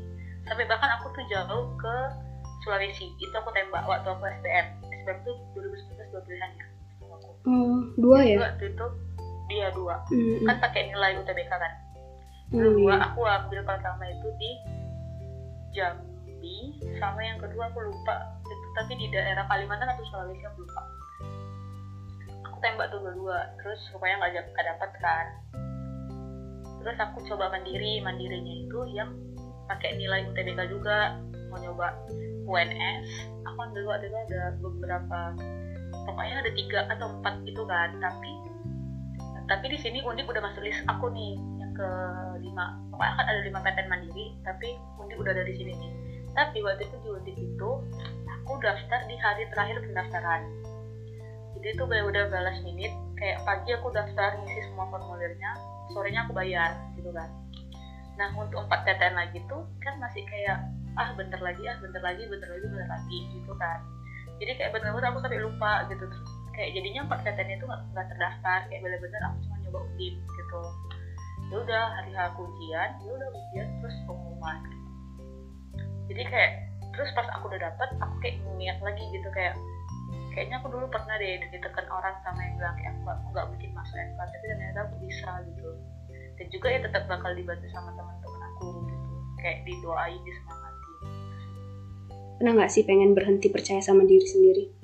Sampai 0.45 0.65
bahkan 0.67 0.89
aku 0.99 1.13
tuh 1.13 1.25
jauh 1.29 1.65
ke 1.77 1.95
Sulawesi 2.65 3.07
itu 3.15 3.35
aku 3.39 3.49
tembak 3.55 3.87
waktu 3.87 4.07
aku 4.11 4.23
SPM 4.27 4.67
SPM 4.83 5.17
tuh 5.23 5.35
2019 5.55 6.11
dua 6.11 6.21
pilihan 6.27 6.51
ya 6.59 6.65
hmm, 7.47 7.79
dua 7.95 8.19
ya? 8.23 8.37
waktu 8.43 8.65
itu 8.75 8.85
dia 9.49 9.67
dua. 9.73 9.99
Mm-hmm. 10.13 10.45
kan 10.45 10.55
pakai 10.61 10.81
nilai 10.93 11.17
UTBK 11.19 11.51
kan. 11.51 11.73
Dua 12.49 12.97
iya. 12.97 13.05
aku 13.09 13.21
ambil 13.25 13.61
pertama 13.61 14.03
itu 14.09 14.27
di 14.41 14.51
Jambi 15.73 16.57
sama 16.97 17.21
yang 17.21 17.41
kedua 17.41 17.69
aku 17.73 17.81
lupa. 17.83 18.15
Itu 18.45 18.67
tapi 18.77 18.93
di 18.97 19.09
daerah 19.09 19.45
Kalimantan 19.49 19.89
atau 19.89 20.05
Sulawesi 20.07 20.45
aku 20.45 20.65
lupa. 20.65 20.81
Aku 22.49 22.57
tembak 22.61 22.89
tuh 22.93 23.01
dua-dua 23.01 23.53
terus 23.61 23.81
supaya 23.89 24.17
nggak 24.17 24.49
dapat 24.55 24.91
kan. 25.01 25.25
Terus 26.79 26.97
aku 26.97 27.21
coba 27.27 27.51
mandiri 27.51 27.99
mandirinya 27.99 28.55
itu 28.65 28.79
yang 28.95 29.11
pakai 29.67 29.97
nilai 29.97 30.25
UTBK 30.31 30.69
juga. 30.71 31.17
Mau 31.49 31.57
nyoba 31.57 31.97
UNS 32.49 33.05
aku 33.45 33.57
ambil 33.61 33.83
waktu 33.89 34.09
itu 34.09 34.17
ada 34.29 34.41
beberapa 34.57 35.19
pokoknya 36.05 36.35
ada 36.41 36.51
tiga 36.55 36.79
atau 36.97 37.07
empat 37.19 37.35
gitu 37.45 37.61
kan. 37.69 37.93
Tapi 38.01 38.31
tapi 39.49 39.65
di 39.73 39.77
sini 39.81 40.05
Undip 40.05 40.29
udah 40.29 40.45
masuk 40.45 40.61
list 40.61 40.85
aku 40.85 41.09
nih 41.09 41.33
yang 41.57 41.73
ke 41.73 41.89
lima 42.37 42.77
pokoknya 42.93 43.13
kan 43.17 43.25
ada 43.25 43.41
lima 43.41 43.59
PTN 43.65 43.87
mandiri 43.89 44.25
tapi 44.45 44.77
Undip 45.01 45.17
udah 45.17 45.33
ada 45.33 45.43
di 45.43 45.57
sini 45.57 45.73
nih. 45.73 45.91
Tapi 46.37 46.61
waktu 46.61 46.85
itu 46.85 46.95
di 47.01 47.09
Undip 47.09 47.35
itu 47.35 47.69
aku 48.29 48.51
daftar 48.61 49.01
di 49.09 49.17
hari 49.17 49.49
terakhir 49.49 49.81
pendaftaran. 49.81 50.45
Jadi 51.57 51.67
itu 51.75 51.83
udah 51.83 52.23
balas 52.29 52.61
minute 52.61 52.93
kayak 53.17 53.41
pagi 53.41 53.73
aku 53.73 53.89
daftar 53.89 54.37
ngisi 54.37 54.69
semua 54.69 54.85
formulirnya 54.93 55.51
sorenya 55.97 56.29
aku 56.29 56.37
bayar 56.37 56.77
gitu 56.93 57.09
kan. 57.09 57.27
Nah 58.21 58.29
untuk 58.37 58.69
empat 58.69 58.85
PTN 58.85 59.17
lagi 59.17 59.41
tuh 59.49 59.65
kan 59.81 59.97
masih 59.97 60.21
kayak 60.29 60.61
ah 60.93 61.09
bentar 61.17 61.41
lagi 61.41 61.65
ah 61.65 61.77
bentar 61.81 62.05
lagi 62.05 62.21
bentar 62.29 62.53
lagi 62.53 62.65
bentar 62.69 62.89
lagi 62.93 63.17
gitu 63.33 63.51
kan. 63.57 63.81
Jadi 64.37 64.51
kayak 64.61 64.71
bener-bener 64.77 65.09
aku 65.09 65.19
sampai 65.25 65.41
lupa 65.41 65.89
gitu. 65.89 66.05
terus 66.05 66.38
kayak 66.59 66.75
jadinya 66.75 67.07
PTN 67.07 67.55
itu 67.55 67.63
nggak 67.63 68.07
terdaftar 68.11 68.59
kayak 68.67 68.81
bener-bener 68.83 69.21
aku 69.31 69.37
cuma 69.47 69.55
nyoba 69.63 69.79
undip 69.87 70.15
gitu. 70.19 70.61
Ya 71.47 71.55
udah 71.63 71.83
hari 71.95 72.11
aku 72.19 72.39
ujian 72.51 72.89
ya 72.99 73.11
udah 73.15 73.29
ujian 73.31 73.67
terus 73.79 73.95
pengumuman. 74.03 74.59
Jadi 76.11 76.23
kayak 76.27 76.51
terus 76.91 77.09
pas 77.15 77.31
aku 77.31 77.47
udah 77.47 77.63
dapet 77.63 77.89
aku 78.03 78.15
kayak 78.19 78.43
niat 78.59 78.75
lagi 78.83 79.03
gitu 79.07 79.29
kayak 79.31 79.55
kayaknya 80.35 80.59
aku 80.59 80.67
dulu 80.67 80.91
pernah 80.91 81.15
deh 81.15 81.39
ditekan 81.47 81.87
orang 81.87 82.19
sama 82.27 82.43
yang 82.43 82.53
bilang 82.59 82.75
kayak 82.75 82.91
aku 83.07 83.27
nggak 83.31 83.47
mungkin 83.55 83.69
masuk 83.71 83.95
FK 83.95 84.19
tapi 84.19 84.45
ternyata 84.51 84.79
aku 84.83 84.95
bisa 85.07 85.31
gitu. 85.47 85.69
Dan 86.35 86.45
juga 86.51 86.67
ya 86.67 86.79
tetap 86.83 87.03
bakal 87.07 87.31
dibantu 87.39 87.67
sama 87.71 87.95
teman-teman 87.95 88.41
aku 88.51 88.67
gitu 88.83 88.95
kayak 89.39 89.63
didoain 89.63 90.19
disemangati 90.27 90.87
pernah 92.39 92.51
nggak 92.55 92.71
sih 92.71 92.83
pengen 92.87 93.11
berhenti 93.11 93.47
percaya 93.51 93.83
sama 93.83 94.07
diri 94.07 94.23
sendiri 94.23 94.78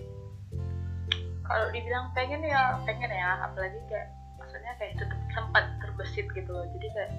kalau 1.45 1.67
dibilang 1.71 2.09
pengen 2.17 2.41
ya 2.41 2.77
pengen 2.83 3.11
ya. 3.11 3.45
Apalagi 3.45 3.79
kayak 3.89 4.13
maksudnya 4.37 4.73
kayak 4.77 4.93
tetap 4.99 5.19
sempat 5.33 5.63
terbesit 5.81 6.27
gitu 6.33 6.51
loh. 6.51 6.65
Jadi 6.75 6.87
kayak 6.93 7.11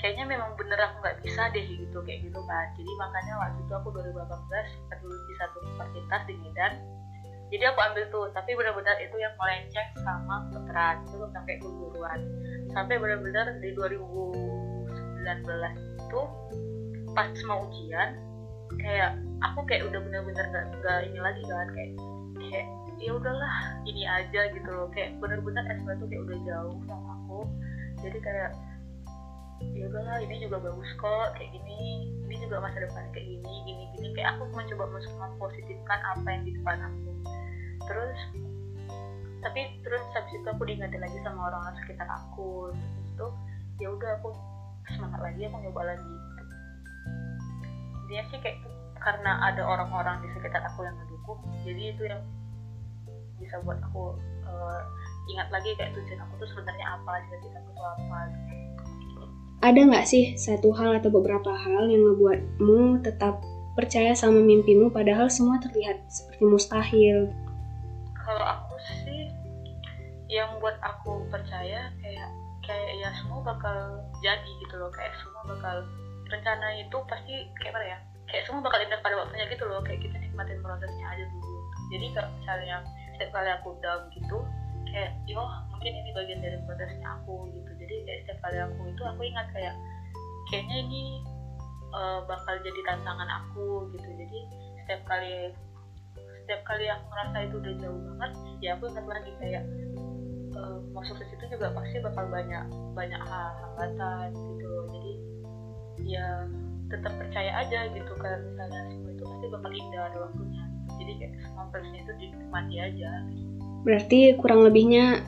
kayaknya 0.00 0.36
memang 0.36 0.52
bener 0.60 0.76
aku 0.76 1.00
nggak 1.00 1.18
bisa 1.24 1.48
deh 1.56 1.64
gitu 1.64 1.98
kayak 2.04 2.20
gitu 2.24 2.40
kan. 2.44 2.66
Jadi 2.76 2.90
makanya 3.00 3.34
waktu 3.40 3.58
itu 3.64 3.72
aku 3.72 3.88
2018 3.92 5.00
lulus 5.00 5.22
di 5.28 5.34
satu 5.40 5.56
universitas 5.64 6.22
di 6.28 6.34
Medan. 6.40 6.72
Jadi 7.52 7.64
aku 7.70 7.80
ambil 7.80 8.04
tuh 8.10 8.24
tapi 8.34 8.56
benar-benar 8.56 8.96
itu 8.98 9.16
yang 9.20 9.32
melenceng 9.38 9.88
sama 10.02 10.48
kedokteran 10.48 10.96
itu 11.08 11.16
sampai 11.32 11.54
keguruan. 11.60 12.20
Sampai 12.72 12.96
benar-benar 13.00 13.46
di 13.60 13.70
2019 13.72 15.24
itu 16.04 16.20
pas 17.14 17.30
mau 17.46 17.64
ujian 17.70 18.18
kayak 18.82 19.16
aku 19.40 19.62
kayak 19.70 19.86
udah 19.86 20.00
bener-bener 20.02 20.44
gak, 20.50 20.66
gak 20.82 20.98
ini 21.06 21.18
lagi 21.22 21.42
kan 21.46 21.68
kayak 21.72 21.90
kayak 22.50 22.66
ya 23.04 23.12
udahlah 23.12 23.84
ini 23.84 24.08
aja 24.08 24.48
gitu 24.48 24.68
loh. 24.68 24.88
Kayak 24.96 25.20
bener-bener 25.20 25.64
SMA 25.76 25.92
tuh 26.00 26.08
kayak 26.08 26.22
udah 26.24 26.38
jauh 26.48 26.76
sama 26.88 27.08
aku. 27.20 27.40
Jadi 28.00 28.18
kayak 28.24 28.50
ya 29.76 29.84
udahlah 29.88 30.16
ini 30.24 30.34
juga 30.40 30.56
bagus 30.64 30.90
kok 30.96 31.28
kayak 31.36 31.50
gini. 31.52 32.08
Ini 32.24 32.34
juga 32.48 32.64
masa 32.64 32.80
depan 32.80 33.04
kayak 33.12 33.26
gini 33.28 33.52
gini 33.68 33.84
gini. 33.92 34.08
Kayak 34.16 34.40
aku 34.40 34.42
mencoba 34.56 34.84
mempositifkan 34.96 36.00
apa 36.16 36.28
yang 36.32 36.42
di 36.48 36.52
depan 36.56 36.78
aku. 36.80 37.10
Terus 37.84 38.18
tapi 39.44 39.60
terus 39.84 40.04
habis 40.16 40.32
itu 40.32 40.48
aku 40.48 40.64
diingetin 40.64 41.04
lagi 41.04 41.20
sama 41.20 41.52
orang-orang 41.52 41.76
sekitar 41.84 42.08
aku. 42.08 42.72
Terus 42.72 42.80
itu 43.12 43.26
ya 43.84 43.88
udah 43.92 44.10
aku 44.16 44.32
semangat 44.96 45.20
lagi 45.20 45.44
aku 45.44 45.56
nyoba 45.60 45.82
lagi. 45.92 46.14
Dia 48.08 48.24
sih 48.32 48.40
kayak 48.40 48.64
karena 49.04 49.36
ada 49.52 49.60
orang-orang 49.68 50.24
di 50.24 50.32
sekitar 50.32 50.64
aku 50.64 50.80
yang 50.80 50.96
mendukung 50.96 51.36
jadi 51.60 51.92
itu 51.92 52.02
yang 52.08 52.24
bisa 53.44 53.60
buat 53.62 53.78
aku 53.84 54.16
uh, 54.48 54.80
ingat 55.28 55.48
lagi 55.52 55.76
kayak 55.76 55.92
tujuan 55.92 56.20
aku 56.24 56.32
tuh 56.40 56.48
sebenarnya 56.56 56.86
apa 56.96 57.12
cita-cita 57.28 57.58
aku 57.60 57.70
tuh 57.76 57.86
apa 57.86 58.18
ada 59.64 59.80
nggak 59.80 60.04
sih 60.04 60.36
satu 60.36 60.76
hal 60.76 61.00
atau 61.00 61.08
beberapa 61.08 61.52
hal 61.56 61.88
yang 61.88 62.04
ngebuatmu 62.04 63.00
tetap 63.00 63.40
percaya 63.74 64.12
sama 64.12 64.44
mimpimu 64.44 64.92
padahal 64.92 65.26
semua 65.26 65.56
terlihat 65.58 65.98
seperti 66.06 66.44
mustahil? 66.46 67.32
Kalau 68.12 68.44
aku 68.44 68.76
sih 69.02 69.32
yang 70.28 70.60
buat 70.60 70.76
aku 70.84 71.24
percaya 71.32 71.88
kayak 72.04 72.28
kayak 72.64 72.90
ya 73.00 73.08
semua 73.20 73.40
bakal 73.40 74.04
jadi 74.20 74.50
gitu 74.60 74.74
loh 74.76 74.92
kayak 74.92 75.12
semua 75.20 75.42
bakal 75.48 75.84
rencana 76.28 76.80
itu 76.80 76.96
pasti 77.08 77.48
kayak 77.60 77.72
mana 77.76 77.86
ya 77.88 77.98
kayak 78.28 78.44
semua 78.48 78.64
bakal 78.64 78.80
indah 78.80 79.00
pada 79.04 79.16
waktunya 79.20 79.46
gitu 79.52 79.64
loh 79.68 79.80
kayak 79.84 80.00
kita 80.00 80.16
nikmatin 80.20 80.60
prosesnya 80.64 81.06
aja 81.08 81.24
dulu. 81.28 81.56
Jadi 81.92 82.06
kalau 82.16 82.30
misalnya 82.40 82.76
setiap 83.14 83.30
kali 83.40 83.50
aku 83.54 83.78
down 83.80 84.02
gitu 84.12 84.38
kayak 84.90 85.10
yo 85.26 85.42
mungkin 85.74 85.90
ini 85.90 86.10
bagian 86.14 86.40
dari 86.40 86.58
prosesnya 86.62 87.08
aku 87.18 87.50
gitu. 87.50 87.70
Jadi 87.82 87.94
kayak 88.06 88.18
setiap 88.24 88.38
kali 88.46 88.58
aku 88.62 88.80
itu 88.90 89.02
aku 89.02 89.20
ingat 89.26 89.46
kayak 89.50 89.74
kayaknya 90.50 90.76
ini 90.86 91.02
uh, 91.90 92.22
bakal 92.30 92.54
jadi 92.62 92.80
tantangan 92.86 93.28
aku 93.42 93.90
gitu. 93.94 94.08
Jadi 94.08 94.38
setiap 94.84 95.02
kali 95.08 95.50
setiap 96.44 96.62
kali 96.68 96.84
aku 96.92 97.04
ngerasa 97.08 97.36
itu 97.48 97.54
udah 97.58 97.74
jauh 97.80 98.00
banget 98.14 98.32
ya 98.60 98.70
aku 98.76 98.84
ingat 98.92 99.06
lagi 99.08 99.32
kayak 99.40 99.64
uh, 100.54 100.78
masuk 100.92 101.16
ke 101.18 101.24
situ 101.32 101.44
juga 101.56 101.72
pasti 101.72 101.96
bakal 102.04 102.24
banyak 102.30 102.64
banyak 102.94 103.22
hambatan 103.26 104.28
gitu. 104.30 104.70
Jadi 104.94 105.12
ya 106.04 106.46
tetap 106.92 107.12
percaya 107.16 107.50
aja 107.64 107.88
gitu 107.90 108.12
kalau 108.20 108.38
misalnya 108.44 108.80
semua 108.92 109.10
itu 109.10 109.24
pasti 109.24 109.46
bakal 109.48 109.70
indah 109.72 110.02
ada 110.04 110.18
waktunya 110.28 110.63
jadi 111.04 111.12
kayak 111.20 111.32
prosesnya 111.70 112.00
itu 112.00 112.12
dinikmati 112.16 112.74
aja 112.80 113.10
berarti 113.84 114.32
kurang 114.40 114.64
lebihnya 114.64 115.20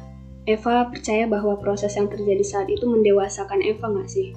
Eva 0.47 0.87
percaya 0.87 1.27
bahwa 1.27 1.59
proses 1.59 1.99
yang 1.99 2.07
terjadi 2.07 2.45
saat 2.47 2.71
itu 2.71 2.87
mendewasakan 2.87 3.59
Eva 3.67 3.91
nggak 3.91 4.07
sih? 4.07 4.31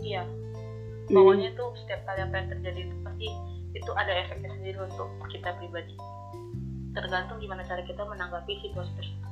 Iya. 0.00 0.24
Hmm. 0.24 1.20
Pokoknya 1.20 1.52
tuh 1.52 1.76
setiap 1.84 2.00
kali 2.08 2.24
apa 2.24 2.34
yang 2.40 2.48
terjadi 2.56 2.80
itu 2.88 2.96
pasti 3.04 3.28
itu 3.76 3.90
ada 3.92 4.12
efeknya 4.24 4.48
sendiri 4.56 4.78
untuk 4.80 5.08
kita 5.28 5.52
pribadi. 5.60 5.92
Tergantung 6.96 7.36
gimana 7.44 7.60
cara 7.68 7.84
kita 7.84 8.08
menanggapi 8.08 8.52
situasi 8.64 8.92
tersebut. 8.96 9.28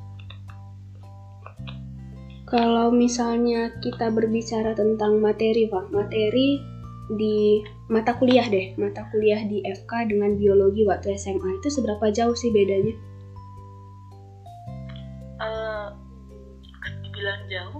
Kalau 2.47 2.93
misalnya 2.93 3.73
kita 3.81 4.12
berbicara 4.12 4.76
tentang 4.76 5.19
materi, 5.19 5.67
Pak, 5.67 5.91
materi 5.91 6.62
di 7.15 7.63
mata 7.87 8.19
kuliah 8.19 8.47
deh, 8.51 8.75
mata 8.75 9.07
kuliah 9.15 9.47
di 9.47 9.63
FK 9.63 10.11
dengan 10.11 10.35
biologi 10.35 10.83
waktu 10.83 11.15
SMA 11.15 11.63
itu 11.63 11.69
seberapa 11.71 12.11
jauh 12.11 12.35
sih 12.35 12.51
bedanya? 12.51 12.95
Uh, 15.37 15.95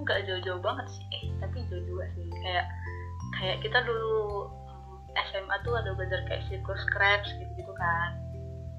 nggak 0.07 0.23
jauh-jauh 0.31 0.63
banget 0.63 0.87
sih. 0.95 1.05
Eh 1.11 1.23
tapi 1.43 1.67
jauh 1.67 1.83
juga 1.83 2.07
sih. 2.15 2.27
Kayak 2.31 2.67
kayak 3.37 3.57
kita 3.67 3.79
dulu 3.83 4.47
SMA 5.35 5.57
tuh 5.67 5.75
ada 5.75 5.91
belajar 5.99 6.23
kayak 6.31 6.47
siklus 6.47 6.83
Krebs 6.95 7.29
gitu 7.35 7.53
gitu 7.59 7.73
kan. 7.75 8.15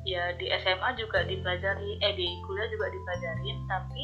Ya 0.08 0.32
di 0.40 0.48
SMA 0.64 0.96
juga 0.96 1.28
dipelajari 1.28 2.00
eh 2.00 2.14
di 2.16 2.28
kuliah 2.48 2.68
juga 2.72 2.88
dipelajarin 2.88 3.58
tapi 3.68 4.04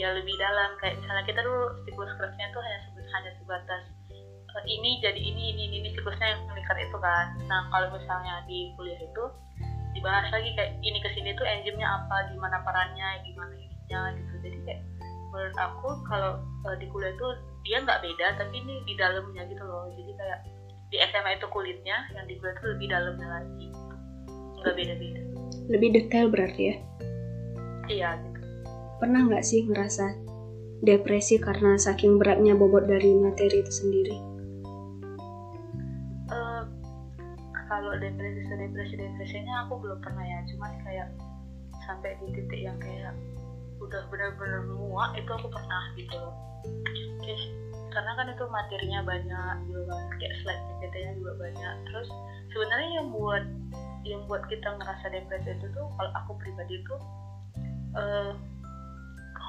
ya 0.00 0.16
lebih 0.16 0.32
dalam. 0.40 0.72
Kayak 0.80 0.96
misalnya 1.04 1.24
kita 1.28 1.40
dulu 1.44 1.62
siklus 1.84 2.12
Krebsnya 2.16 2.48
tuh 2.56 2.62
hanya 2.64 2.78
hanya 3.12 3.30
sebatas 3.36 3.82
ini 4.64 5.02
jadi 5.04 5.20
ini 5.20 5.52
ini 5.52 5.62
ini, 5.68 5.76
ini 5.84 5.88
siklusnya 5.92 6.32
yang 6.32 6.40
meningkat 6.48 6.76
itu 6.80 6.96
kan. 6.96 7.36
Nah 7.44 7.68
kalau 7.68 7.92
misalnya 7.92 8.40
di 8.48 8.72
kuliah 8.80 8.96
itu 8.96 9.24
dibahas 9.92 10.28
lagi 10.32 10.52
kayak 10.56 10.76
ini 10.80 10.98
ke 11.00 11.08
sini 11.12 11.36
tuh 11.36 11.44
enzimnya 11.44 11.84
apa 11.84 12.32
gimana 12.32 12.60
perannya 12.64 13.08
gimana 13.28 13.52
ininya 13.52 14.00
gitu. 14.16 14.34
Jadi 14.48 14.58
kayak 14.64 14.80
menurut 15.32 15.56
aku 15.60 15.88
kalau 16.08 16.32
uh, 16.64 16.76
di 16.80 16.86
kuliah 16.88 17.12
itu 17.12 17.28
dia 17.68 17.82
nggak 17.84 18.00
beda 18.00 18.26
tapi 18.40 18.54
ini 18.56 18.74
di 18.88 18.94
dalamnya 18.96 19.42
gitu 19.50 19.62
loh. 19.64 19.92
Jadi 19.92 20.12
kayak 20.16 20.38
di 20.88 20.96
SMA 21.12 21.30
itu 21.36 21.46
kulitnya 21.52 21.96
yang 22.16 22.24
di 22.24 22.40
kuliah 22.40 22.56
itu 22.56 22.66
lebih 22.72 22.86
dalamnya 22.88 23.28
lagi. 23.28 23.66
Nggak 24.64 24.74
beda-beda. 24.78 25.22
Lebih 25.66 25.88
detail 25.92 26.26
berarti 26.32 26.62
ya? 26.62 26.76
Iya 27.86 28.08
gitu. 28.24 28.40
Pernah 28.96 29.20
nggak 29.28 29.44
sih 29.44 29.68
ngerasa 29.68 30.06
depresi 30.80 31.40
karena 31.40 31.76
saking 31.80 32.20
beratnya 32.20 32.52
bobot 32.52 32.84
dari 32.84 33.16
materi 33.16 33.64
itu 33.64 33.72
sendiri 33.72 34.35
kalau 37.66 37.92
depresi 37.98 38.42
depresi 38.46 38.94
depresinya 38.94 39.66
aku 39.66 39.78
belum 39.82 39.98
pernah 40.02 40.24
ya. 40.24 40.38
Cuman 40.50 40.70
kayak 40.82 41.08
sampai 41.86 42.18
di 42.22 42.28
titik 42.34 42.60
yang 42.60 42.78
kayak 42.82 43.14
udah 43.78 44.02
benar-benar 44.08 44.64
muak 44.72 45.12
itu 45.14 45.30
aku 45.30 45.48
pernah 45.52 45.82
gitu 45.94 46.14
loh. 46.16 46.34
Karena 47.92 48.12
kan 48.12 48.26
itu 48.28 48.44
materinya 48.48 49.00
banyak 49.08 49.54
juga 49.72 49.82
kan 49.88 50.04
kayak 50.20 50.34
slide 50.44 50.62
PPT-nya 50.68 51.12
juga 51.16 51.32
banyak. 51.40 51.74
Terus 51.88 52.08
sebenarnya 52.52 52.90
yang 53.02 53.08
buat 53.12 53.44
yang 54.06 54.22
buat 54.30 54.42
kita 54.46 54.68
ngerasa 54.78 55.10
depresi 55.10 55.50
itu 55.58 55.66
tuh 55.74 55.86
kalau 55.98 56.10
aku 56.14 56.32
pribadi 56.38 56.78
tuh 56.86 57.00
uh, 57.98 58.32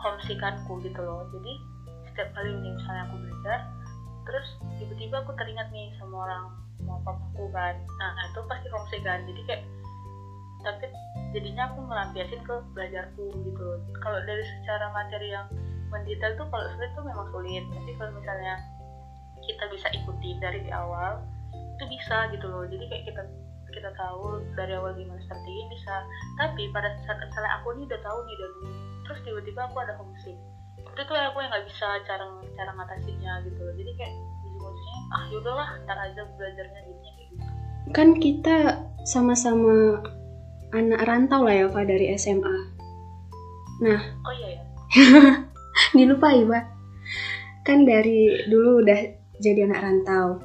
homesikanku 0.06 0.80
gitu 0.82 1.00
loh. 1.04 1.28
Jadi 1.36 1.54
setiap 2.10 2.34
kali 2.34 2.50
misalnya 2.56 3.06
aku 3.06 3.16
belajar 3.22 3.60
terus 4.28 4.48
tiba-tiba 4.82 5.24
aku 5.24 5.32
teringat 5.40 5.72
nih 5.72 5.94
sama 5.96 6.28
orang 6.28 6.67
sama 6.82 6.98
papaku 7.06 7.46
kan. 7.54 7.76
Nah 8.00 8.26
itu 8.30 8.40
pasti 8.46 8.68
homesick 8.70 9.02
kan. 9.06 9.20
Jadi 9.26 9.42
kayak 9.48 9.64
tapi 10.66 10.86
jadinya 11.32 11.70
aku 11.72 11.80
melampiasin 11.86 12.42
ke 12.44 12.56
belajarku 12.74 13.30
gitu 13.46 13.68
kalau 14.02 14.20
dari 14.26 14.44
secara 14.60 14.90
materi 14.92 15.32
yang 15.32 15.48
mendetail 15.88 16.34
tuh 16.36 16.48
kalau 16.50 16.66
sulit 16.76 16.92
tuh 16.94 17.04
memang 17.06 17.28
sulit. 17.32 17.64
Tapi 17.72 17.92
kalau 17.98 18.12
misalnya 18.18 18.56
kita 19.46 19.64
bisa 19.72 19.88
ikuti 19.94 20.30
dari 20.44 20.60
di 20.66 20.72
awal 20.74 21.24
itu 21.54 21.84
bisa 21.88 22.30
gitu 22.34 22.46
loh. 22.50 22.66
Jadi 22.68 22.84
kayak 22.90 23.04
kita 23.10 23.24
kita 23.72 23.90
tahu 23.94 24.42
dari 24.58 24.74
awal 24.74 24.98
gimana 24.98 25.22
seperti 25.22 25.50
ini 25.50 25.66
bisa. 25.78 25.96
Tapi 26.42 26.70
pada 26.74 26.90
saat 27.06 27.22
misalnya 27.22 27.52
aku 27.62 27.78
nih 27.78 27.86
udah 27.86 28.02
tahu 28.02 28.20
nih 28.26 28.36
dan 28.36 28.52
terus 29.08 29.20
tiba-tiba 29.24 29.62
aku 29.72 29.78
ada 29.80 29.96
homesick 29.96 30.38
itu 30.98 31.06
tuh 31.06 31.14
aku 31.14 31.38
yang 31.46 31.54
nggak 31.54 31.68
bisa 31.70 31.88
cara 32.10 32.26
cara 32.58 32.72
ngatasinya 32.74 33.32
gitu 33.46 33.60
loh. 33.62 33.74
Jadi 33.78 33.92
kayak 34.02 34.14
ah 35.08 35.24
yaudahlah 35.32 35.70
ntar 35.88 35.98
aja 36.00 36.22
belajarnya 36.36 36.80
jadinya 36.84 37.12
kayak 37.16 37.30
gitu 37.32 37.46
kan 37.96 38.08
kita 38.20 38.56
sama-sama 39.08 40.04
anak 40.76 41.02
rantau 41.08 41.48
lah 41.48 41.56
ya 41.56 41.68
Pak 41.72 41.86
dari 41.88 42.12
SMA. 42.20 42.56
Nah, 43.88 44.02
oh 44.26 44.34
iya 44.36 44.50
ya. 44.58 44.64
dilupai 45.96 46.44
Pak. 46.44 46.66
Kan 47.64 47.88
dari 47.88 48.48
dulu 48.52 48.84
udah 48.84 49.00
jadi 49.40 49.70
anak 49.70 49.80
rantau 49.84 50.44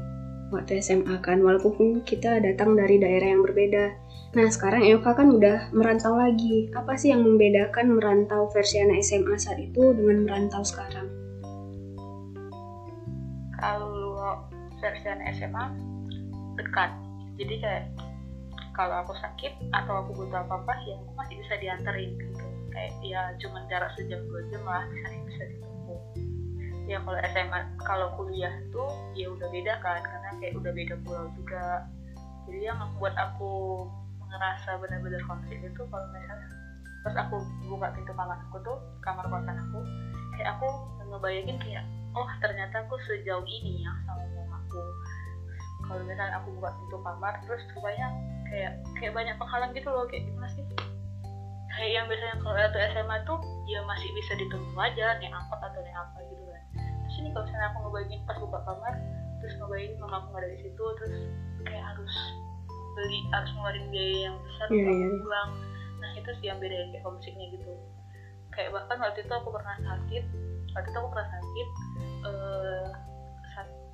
waktu 0.53 0.85
SMA 0.85 1.17
kan, 1.25 1.41
walaupun 1.41 2.05
kita 2.05 2.39
datang 2.39 2.77
dari 2.77 3.01
daerah 3.01 3.35
yang 3.35 3.43
berbeda. 3.43 3.99
Nah, 4.33 4.49
sekarang 4.49 4.85
Eva 4.85 5.13
kan 5.17 5.33
udah 5.33 5.73
merantau 5.73 6.17
lagi. 6.17 6.69
Apa 6.77 6.97
sih 6.97 7.13
yang 7.13 7.25
membedakan 7.25 7.97
merantau 7.97 8.49
versi 8.53 8.81
anak 8.81 9.01
SMA 9.05 9.37
saat 9.41 9.61
itu 9.61 9.93
dengan 9.97 10.29
merantau 10.29 10.61
sekarang? 10.65 11.09
Kalau 13.57 13.92
anak 14.83 15.29
SMA 15.39 15.65
dekat. 16.59 16.91
Jadi 17.39 17.55
kayak 17.63 17.85
kalau 18.73 19.05
aku 19.05 19.13
sakit 19.21 19.53
atau 19.73 20.05
aku 20.05 20.11
butuh 20.17 20.43
apa-apa 20.43 20.73
ya 20.89 20.97
aku 20.97 21.13
masih 21.17 21.37
bisa 21.41 21.55
diantarin 21.61 22.11
gitu. 22.17 22.47
Kayak 22.73 22.93
ya 23.05 23.21
cuma 23.41 23.63
jarak 23.69 23.93
sejam 23.95 24.21
dua 24.27 24.43
jam 24.49 24.63
lah 24.65 24.85
bisa 24.91 25.07
bisa 25.29 25.43
ditempuh. 25.49 26.01
Ya 26.89 26.99
kalau 27.05 27.19
SMA 27.31 27.61
kalau 27.85 28.09
kuliah 28.19 28.53
tuh 28.73 28.91
ya 29.15 29.29
udah 29.31 29.49
beda 29.53 29.75
kan 29.85 30.03
karena 30.03 30.31
kayak 30.41 30.55
udah 30.57 30.73
beda 30.73 30.95
pulau 31.05 31.27
juga. 31.37 31.87
Jadi 32.49 32.59
yang 32.67 32.81
membuat 32.81 33.15
aku 33.15 33.87
ngerasa 34.33 34.81
benar-benar 34.81 35.23
konflik 35.29 35.61
itu 35.61 35.83
kalau 35.93 36.07
misalnya 36.11 36.49
pas 37.03 37.15
aku 37.27 37.37
buka 37.67 37.91
pintu 37.93 38.15
kamar 38.15 38.39
aku 38.49 38.57
tuh 38.63 38.79
kamar 39.03 39.27
kosan 39.27 39.59
aku 39.59 39.81
kayak 40.39 40.49
aku 40.57 40.67
ngebayangin 41.11 41.59
kayak 41.59 41.85
oh 42.15 42.31
ternyata 42.39 42.87
aku 42.87 42.95
sejauh 43.05 43.45
ini 43.45 43.83
ya 43.83 43.93
sama 44.07 44.22
kalau 45.93 46.09
misalnya 46.09 46.41
aku 46.41 46.49
buka 46.57 46.73
pintu 46.73 46.97
kamar 47.05 47.33
terus 47.45 47.63
rupanya 47.77 48.09
kayak 48.49 48.73
kayak 48.97 49.13
banyak 49.13 49.37
penghalang 49.37 49.77
gitu 49.77 49.89
loh 49.93 50.09
kayak 50.09 50.25
gimana 50.25 50.49
sih? 50.57 50.65
Kayak 51.73 51.91
yang 51.93 52.05
biasanya 52.09 52.37
kalau 52.41 52.57
waktu 52.57 52.79
SMA 52.97 53.17
tuh 53.29 53.39
ya 53.69 53.81
masih 53.85 54.09
bisa 54.17 54.33
ditempuh 54.41 54.81
aja 54.81 55.21
naik 55.21 55.33
angkot 55.37 55.61
atau 55.61 55.81
naik 55.85 55.97
apa 55.97 56.19
gitu 56.33 56.43
kan. 56.49 56.63
Terus 56.81 57.17
ini 57.21 57.29
kalau 57.37 57.45
misalnya 57.45 57.69
aku 57.69 57.79
ngebayangin 57.85 58.21
pas 58.25 58.37
buka 58.41 58.59
kamar 58.65 58.95
terus 59.45 59.55
ngebayangin 59.61 59.93
mama 60.01 60.17
aku 60.17 60.27
nggak 60.33 60.41
ada 60.41 60.49
di 60.49 60.59
situ 60.65 60.85
terus 60.97 61.15
kayak 61.69 61.85
harus 61.93 62.15
beli 62.93 63.19
harus 63.33 63.51
ngeluarin 63.53 63.87
biaya 63.93 64.19
yang 64.33 64.37
besar 64.41 64.67
yeah, 64.73 64.89
untuk 64.89 64.97
yeah. 64.97 65.21
pulang. 65.21 65.51
Nah 66.01 66.11
itu 66.17 66.31
sih 66.41 66.47
yang 66.49 66.59
beda 66.61 66.77
kayak 66.89 67.05
homesicknya 67.05 67.47
gitu. 67.53 67.73
Kayak 68.53 68.71
bahkan 68.81 68.97
waktu 68.97 69.21
itu 69.25 69.33
aku 69.33 69.49
pernah 69.53 69.77
sakit 69.77 70.25
waktu 70.73 70.89
itu 70.89 70.99
aku 71.05 71.09
pernah 71.13 71.29
sakit 71.29 71.69
uh, 72.25 72.87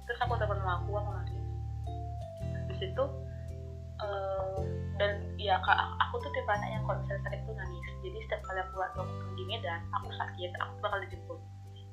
terus 0.08 0.18
aku 0.24 0.40
telepon 0.40 0.56
sama 0.64 0.80
aku 0.80 0.90
aku 0.96 1.10
nangis 1.12 1.37
di 2.78 2.86
situ 2.86 3.04
uh, 3.98 4.58
dan 4.98 5.22
ya 5.38 5.58
kak 5.62 5.78
aku 6.08 6.22
tuh 6.22 6.30
tipe 6.30 6.50
anak 6.50 6.70
yang 6.70 6.82
kalau 6.86 6.98
misalnya 7.02 7.22
sakit 7.26 7.40
tuh 7.46 7.54
nangis. 7.54 7.86
Jadi 8.02 8.18
setiap 8.26 8.40
kali 8.46 8.58
aku 8.62 8.74
lihat 8.78 8.92
dokter 8.94 9.26
di 9.34 9.44
Medan 9.46 9.80
aku 9.94 10.08
sakit 10.14 10.50
aku 10.62 10.72
bakal 10.82 10.98
dijemput 11.02 11.38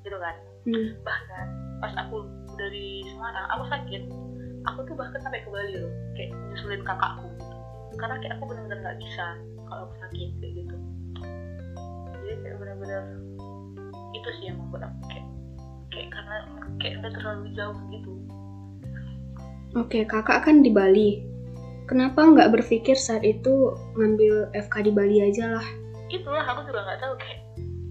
gitu 0.06 0.18
kan. 0.22 0.36
Hmm. 0.66 0.98
bahkan 1.06 1.46
pas 1.78 1.94
aku 1.94 2.26
dari 2.58 3.06
Semarang 3.06 3.46
aku 3.54 3.70
sakit 3.70 4.02
aku 4.66 4.78
tuh 4.90 4.94
bahkan 4.98 5.22
sampai 5.22 5.46
ke 5.46 5.50
Bali 5.50 5.78
loh 5.78 5.92
kayak 6.18 6.30
nyusulin 6.50 6.82
kakakku. 6.82 7.28
Karena 7.96 8.16
kayak 8.18 8.34
aku 8.38 8.44
benar-benar 8.50 8.78
nggak 8.82 8.98
bisa 8.98 9.26
kalau 9.66 9.82
aku 9.90 9.94
sakit 10.02 10.30
kayak 10.42 10.52
gitu. 10.62 10.76
Jadi 12.18 12.34
kayak 12.42 12.56
benar-benar 12.58 13.02
itu 14.14 14.28
sih 14.40 14.44
yang 14.50 14.58
membuat 14.58 14.90
aku 14.90 14.98
kayak 15.10 15.26
kayak 15.94 16.08
karena 16.10 16.36
kayak 16.82 16.94
udah 17.02 17.12
terlalu 17.14 17.46
jauh 17.54 17.78
gitu 17.94 18.12
Oke, 19.76 20.08
kakak 20.08 20.48
kan 20.48 20.64
di 20.64 20.72
Bali. 20.72 21.20
Kenapa 21.84 22.24
nggak 22.24 22.48
berpikir 22.48 22.96
saat 22.96 23.20
itu 23.20 23.76
ngambil 24.00 24.48
FK 24.56 24.88
di 24.88 24.92
Bali 24.96 25.20
aja 25.20 25.52
lah? 25.52 25.66
Itulah 26.08 26.48
aku 26.48 26.64
juga 26.64 26.80
nggak 26.80 27.00
tahu. 27.04 27.12
Kayak 27.20 27.40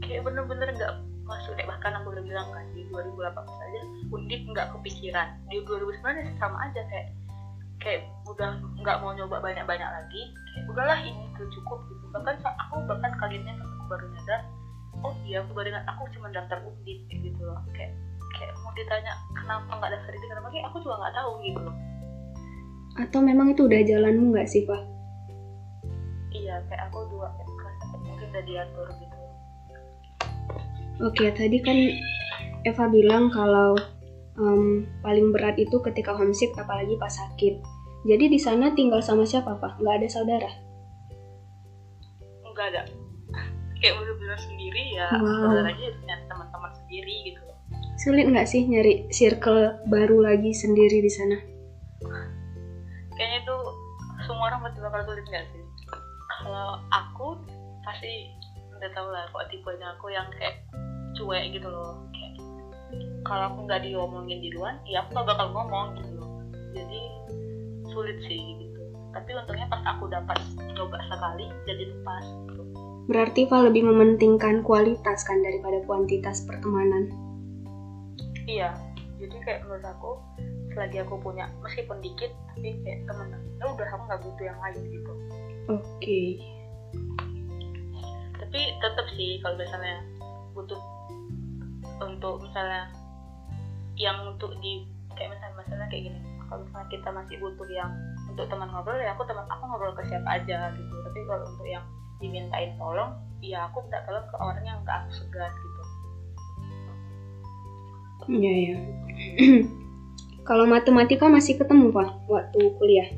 kayak 0.02 0.22
bener-bener 0.26 0.66
nggak 0.74 0.94
masuk 1.30 1.54
deh. 1.54 1.62
Bahkan 1.62 1.94
aku 2.02 2.10
udah 2.10 2.26
bilang 2.26 2.50
kan 2.50 2.66
di 2.74 2.90
2018 2.90 3.38
aja 3.38 3.82
undip 4.10 4.42
nggak 4.50 4.68
kepikiran. 4.74 5.30
Di 5.46 5.62
2019 5.62 6.42
sama 6.42 6.58
aja. 6.66 6.82
Kayak 6.90 7.08
kayak 7.78 8.02
udah 8.34 8.58
nggak 8.82 8.98
mau 9.06 9.14
nyoba 9.14 9.38
banyak-banyak 9.46 9.86
lagi. 9.86 10.34
Kayak 10.34 10.66
udahlah 10.74 11.00
ini 11.06 11.22
tuh 11.38 11.46
cukup 11.54 11.86
gitu. 11.94 12.06
Bahkan 12.18 12.42
aku 12.42 12.82
bahkan 12.90 13.14
kalinya 13.22 13.54
aku 13.62 13.86
baru 13.94 14.06
nyadar 14.10 14.42
oh 15.06 15.14
iya 15.22 15.46
aku 15.46 15.54
baru 15.54 15.70
aku 15.86 16.10
cuma 16.18 16.34
daftar 16.34 16.66
undip 16.66 16.98
gitu 17.14 17.42
loh. 17.46 17.62
Kayak 17.78 17.94
kayak 18.36 18.54
mau 18.62 18.72
ditanya 18.76 19.14
kenapa 19.34 19.72
nggak 19.80 19.92
daftar 19.96 20.14
itu 20.14 20.26
kenapa 20.28 20.48
kayak 20.52 20.66
aku 20.70 20.78
juga 20.84 20.96
nggak 21.02 21.16
tahu 21.16 21.32
gitu 21.42 21.60
loh 21.64 21.76
atau 22.96 23.20
memang 23.20 23.52
itu 23.52 23.68
udah 23.68 23.82
jalanmu 23.84 24.32
nggak 24.32 24.48
sih 24.48 24.64
pak? 24.64 24.82
Iya 26.32 26.64
kayak 26.72 26.92
aku 26.92 27.00
dua 27.12 27.28
kelas 27.36 27.78
mungkin 28.00 28.28
udah 28.32 28.44
diatur 28.48 28.88
gitu. 28.96 29.18
Oke 31.04 31.26
tadi 31.36 31.60
kan 31.60 31.78
Eva 32.64 32.86
bilang 32.88 33.28
kalau 33.36 33.76
um, 34.40 34.88
paling 35.04 35.36
berat 35.36 35.60
itu 35.60 35.76
ketika 35.84 36.16
homesick 36.16 36.56
apalagi 36.56 36.96
pas 36.96 37.12
sakit. 37.12 37.60
Jadi 38.08 38.32
di 38.32 38.40
sana 38.40 38.72
tinggal 38.72 39.04
sama 39.04 39.28
siapa 39.28 39.60
pak? 39.60 39.76
Nggak 39.84 39.96
ada 40.00 40.08
saudara? 40.08 40.52
Nggak 42.48 42.68
ada. 42.72 42.82
Kayak 43.84 44.00
bener-bener 44.00 44.40
sendiri 44.40 44.84
ya. 44.96 45.12
Wow. 45.20 45.52
Saudaranya 45.52 45.88
nyari 46.08 46.24
teman-teman 46.32 46.72
sendiri 46.80 47.16
gitu. 47.28 47.44
Sulit 47.96 48.28
nggak 48.28 48.48
sih 48.48 48.68
nyari 48.68 49.08
circle 49.08 49.80
baru 49.88 50.20
lagi 50.20 50.52
sendiri 50.52 51.00
di 51.00 51.12
sana? 51.12 51.38
kayaknya 53.16 53.48
itu 53.48 53.58
semua 54.28 54.52
orang 54.52 54.60
pasti 54.68 54.80
bakal 54.84 55.02
sulit 55.08 55.26
nggak 55.32 55.46
sih? 55.56 55.64
Kalau 56.44 56.84
aku 56.92 57.28
pasti 57.88 58.30
udah 58.76 58.90
tau 58.92 59.08
lah 59.08 59.24
kok 59.32 59.48
tipenya 59.48 59.96
aku 59.96 60.12
yang 60.12 60.28
kayak 60.36 60.60
cuek 61.16 61.56
gitu 61.56 61.68
loh. 61.72 62.04
Kayak 62.12 62.34
kalau 63.24 63.44
aku 63.50 63.60
nggak 63.66 63.82
diomongin 63.88 64.40
di 64.44 64.52
luar 64.52 64.76
ya 64.86 65.02
aku 65.02 65.16
nggak 65.16 65.28
bakal 65.32 65.48
ngomong 65.56 65.96
gitu 65.98 66.24
jadi 66.76 67.02
sulit 67.90 68.20
sih 68.28 68.60
gitu. 68.60 68.82
Tapi 69.16 69.32
untungnya 69.32 69.72
pas 69.72 69.82
aku 69.88 70.12
dapat 70.12 70.38
coba 70.76 71.00
sekali 71.08 71.48
jadi 71.64 71.84
lepas 71.88 72.24
gitu. 72.52 72.64
berarti 73.08 73.48
Val 73.48 73.72
lebih 73.72 73.88
mementingkan 73.88 74.60
kualitas 74.60 75.24
kan 75.24 75.40
daripada 75.40 75.80
kuantitas 75.88 76.44
pertemanan 76.44 77.25
iya 78.46 78.70
jadi 79.16 79.36
kayak 79.44 79.60
menurut 79.66 79.86
aku 79.86 80.12
selagi 80.76 80.98
aku 81.08 81.16
punya 81.24 81.48
meskipun 81.64 82.04
dikit 82.04 82.32
tapi 82.52 82.76
kayak 82.84 83.08
temen 83.08 83.32
ya 83.32 83.66
udah 83.72 83.88
aku 83.96 84.04
nggak 84.12 84.22
butuh 84.28 84.44
yang 84.44 84.60
lain 84.60 84.84
gitu. 84.92 85.14
Oke. 85.66 85.82
Okay. 85.98 86.28
tapi 88.36 88.72
tetap 88.80 89.08
sih 89.20 89.40
kalau 89.44 89.60
misalnya 89.60 90.00
butuh 90.56 90.80
untuk 92.00 92.40
misalnya 92.44 92.88
yang 94.00 94.16
untuk 94.28 94.52
di 94.64 94.88
kayak 95.16 95.36
misalnya 95.36 95.56
misalnya 95.60 95.88
kayak 95.92 96.04
gini 96.12 96.20
kalau 96.48 96.64
misalnya 96.64 96.88
kita 96.92 97.10
masih 97.12 97.36
butuh 97.40 97.68
yang 97.72 97.92
untuk 98.32 98.46
teman 98.52 98.68
ngobrol 98.72 99.00
ya 99.00 99.12
aku 99.16 99.24
teman 99.28 99.48
aku 99.48 99.64
ngobrol 99.68 99.96
ke 99.96 100.04
siapa 100.08 100.40
aja 100.40 100.72
gitu. 100.76 100.96
Tapi 101.04 101.20
kalau 101.28 101.44
untuk 101.48 101.68
yang 101.68 101.84
dimintain 102.20 102.76
tolong 102.80 103.12
ya 103.44 103.68
aku 103.68 103.84
minta 103.84 104.00
tolong 104.08 104.24
ke 104.28 104.36
orang 104.40 104.64
yang 104.64 104.78
gak 104.88 105.04
aku 105.04 105.24
segan 105.24 105.52
gitu 105.52 105.75
iya 108.30 108.54
ya 108.72 108.78
kalau 110.46 110.70
matematika 110.70 111.26
masih 111.26 111.58
ketemu 111.58 111.90
pak 111.90 112.14
waktu 112.30 112.70
kuliah? 112.78 113.10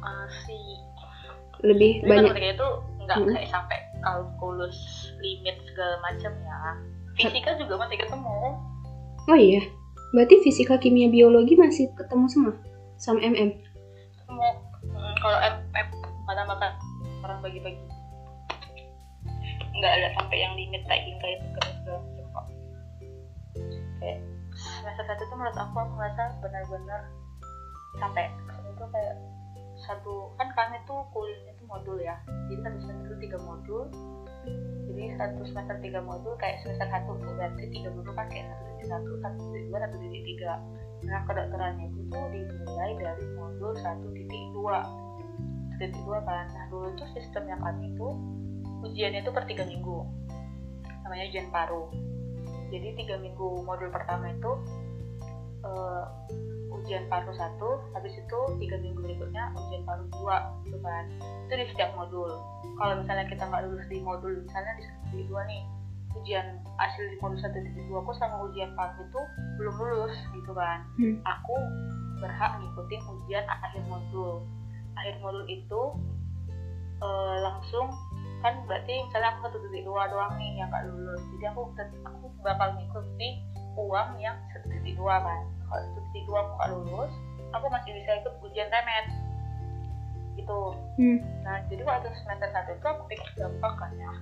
Masih. 0.00 0.80
Lebih 1.62 2.02
Jadi 2.02 2.08
banyak. 2.08 2.34
itu 2.56 2.68
nggak 3.04 3.18
hmm. 3.20 3.30
kayak 3.36 3.48
sampai 3.52 3.78
kalkulus 4.00 4.76
limit 5.20 5.60
segala 5.68 6.00
macam 6.00 6.32
ya. 6.40 6.58
Fisika 7.20 7.52
juga 7.60 7.84
masih 7.84 8.00
ketemu. 8.00 8.36
Oh 9.28 9.38
iya? 9.38 9.62
Berarti 10.16 10.40
fisika 10.40 10.80
kimia 10.80 11.12
biologi 11.12 11.54
masih 11.54 11.92
ketemu 11.94 12.26
semua? 12.32 12.54
Sama 12.96 13.20
mm 13.20 13.52
ketemu. 14.24 14.48
Hmm, 14.88 15.14
kalau 15.20 15.38
mm 15.38 15.86
mana 16.24 16.42
makan 16.48 16.72
orang 17.20 17.38
bagi-bagi. 17.44 17.84
Nggak 19.76 19.92
ada 20.00 20.08
sampai 20.16 20.36
yang 20.40 20.56
limit 20.56 20.80
kayak 20.88 21.04
hingga 21.04 21.28
itu 21.28 21.46
segala 21.52 22.00
kayak 24.02 24.18
semester 24.52 25.04
satu 25.06 25.22
tuh 25.30 25.36
menurut 25.38 25.56
aku 25.56 25.74
aku 25.78 25.92
merasa 25.94 26.34
benar-benar 26.42 27.00
sampai 28.02 28.26
itu 28.66 28.84
kayak 28.90 29.14
satu 29.78 30.30
kan 30.38 30.48
kami 30.54 30.76
tuh 30.84 31.06
kuliahnya 31.14 31.52
tuh 31.58 31.66
modul 31.70 31.96
ya. 32.02 32.18
Jadi 32.50 32.60
satu 32.66 32.78
semester 32.82 33.14
tiga 33.22 33.38
modul. 33.42 33.82
Jadi 34.90 35.02
satu 35.16 35.40
semester 35.46 35.76
tiga 35.80 36.00
modul 36.02 36.34
kayak 36.36 36.60
semester 36.60 36.86
satu 36.90 37.14
berarti 37.16 37.64
tiga 37.70 37.88
modul 37.94 38.12
kan 38.12 38.26
kayak 38.28 38.50
satu 38.50 38.62
titik 38.74 38.86
satu 38.90 39.10
satu 39.22 39.38
titik 39.50 39.64
dua 39.70 39.78
satu 39.86 39.96
titik 40.02 40.22
tiga. 40.34 40.52
Nah 41.02 41.20
kedokterannya 41.26 41.86
itu 41.90 42.00
tuh 42.10 42.24
dimulai 42.30 42.92
dari 42.98 43.24
modul 43.38 43.72
satu 43.78 44.06
titik 44.12 44.42
dua. 44.52 44.78
Titik 45.78 46.02
dua 46.04 46.18
kan. 46.26 46.46
Nah 46.52 46.64
dulu 46.68 46.88
tuh 46.98 47.08
sistemnya 47.14 47.56
kami 47.58 47.94
itu 47.94 48.08
ujiannya 48.82 49.22
itu 49.22 49.30
per 49.30 49.44
tiga 49.46 49.64
minggu. 49.66 49.98
Namanya 51.02 51.24
ujian 51.30 51.48
paru 51.50 52.11
jadi 52.72 52.88
tiga 52.96 53.20
minggu 53.20 53.60
modul 53.68 53.92
pertama 53.92 54.32
itu 54.32 54.52
uh, 55.60 56.08
ujian 56.72 57.04
paru 57.12 57.30
satu 57.36 57.84
habis 57.92 58.16
itu 58.16 58.38
tiga 58.58 58.80
minggu 58.80 58.98
berikutnya 59.04 59.52
ujian 59.54 59.84
paru 59.84 60.08
dua 60.08 60.56
gitu 60.64 60.80
kan. 60.80 61.04
Itu 61.46 61.52
di 61.52 61.66
setiap 61.68 61.92
modul. 61.94 62.32
Kalau 62.80 62.94
misalnya 62.98 63.28
kita 63.28 63.44
nggak 63.44 63.62
lulus 63.68 63.86
di 63.92 64.00
modul 64.00 64.32
misalnya 64.40 64.72
di 64.80 64.82
satu 64.88 65.20
dua 65.28 65.44
nih 65.44 65.62
ujian 66.12 66.60
hasil 66.76 67.04
di 67.08 67.16
modul 67.20 67.38
satu 67.40 67.56
titik 67.60 67.84
dua 67.88 68.00
aku 68.04 68.12
sama 68.16 68.36
ujian 68.48 68.72
paru 68.72 69.04
itu 69.04 69.20
belum 69.60 69.74
lulus 69.76 70.16
gitu 70.32 70.52
kan. 70.56 70.88
Hmm. 70.96 71.20
aku 71.28 71.56
berhak 72.24 72.52
ngikutin 72.56 73.00
ujian 73.04 73.44
akhir 73.46 73.84
modul. 73.84 74.48
Akhir 74.96 75.20
modul 75.20 75.44
itu 75.44 75.82
uh, 77.04 77.36
langsung 77.44 77.92
kan 78.42 78.54
berarti 78.66 78.92
misalnya 79.06 79.28
aku 79.32 79.38
satu 79.46 79.58
titik 79.70 79.86
dua 79.86 80.10
doang 80.10 80.34
nih 80.36 80.50
yang 80.58 80.68
nggak 80.68 80.84
lulus. 80.90 81.22
Jadi 81.38 81.44
aku 81.54 81.60
aku 82.02 82.26
bakal 82.42 82.68
ngikutin 82.74 83.34
uang 83.78 84.08
yang 84.18 84.36
satu 84.50 84.66
titik 84.68 84.94
dua 84.98 85.22
kan. 85.22 85.40
Kalau 85.70 85.82
satu 85.86 86.00
titik 86.10 86.24
dua 86.26 86.38
aku 86.42 86.52
nggak 86.58 86.70
lulus 86.74 87.12
aku 87.52 87.66
masih 87.68 87.90
bisa 87.94 88.10
ikut 88.20 88.34
ujian 88.42 88.68
remet 88.72 89.06
gitu. 90.32 90.60
Hmm. 90.96 91.20
nah 91.44 91.60
jadi 91.68 91.84
waktu 91.84 92.08
semester 92.24 92.48
satu 92.56 92.72
itu 92.72 92.86
aku 92.88 93.02
pikir 93.12 93.30
gampang 93.36 93.74
kan 93.76 93.92
ya. 94.00 94.12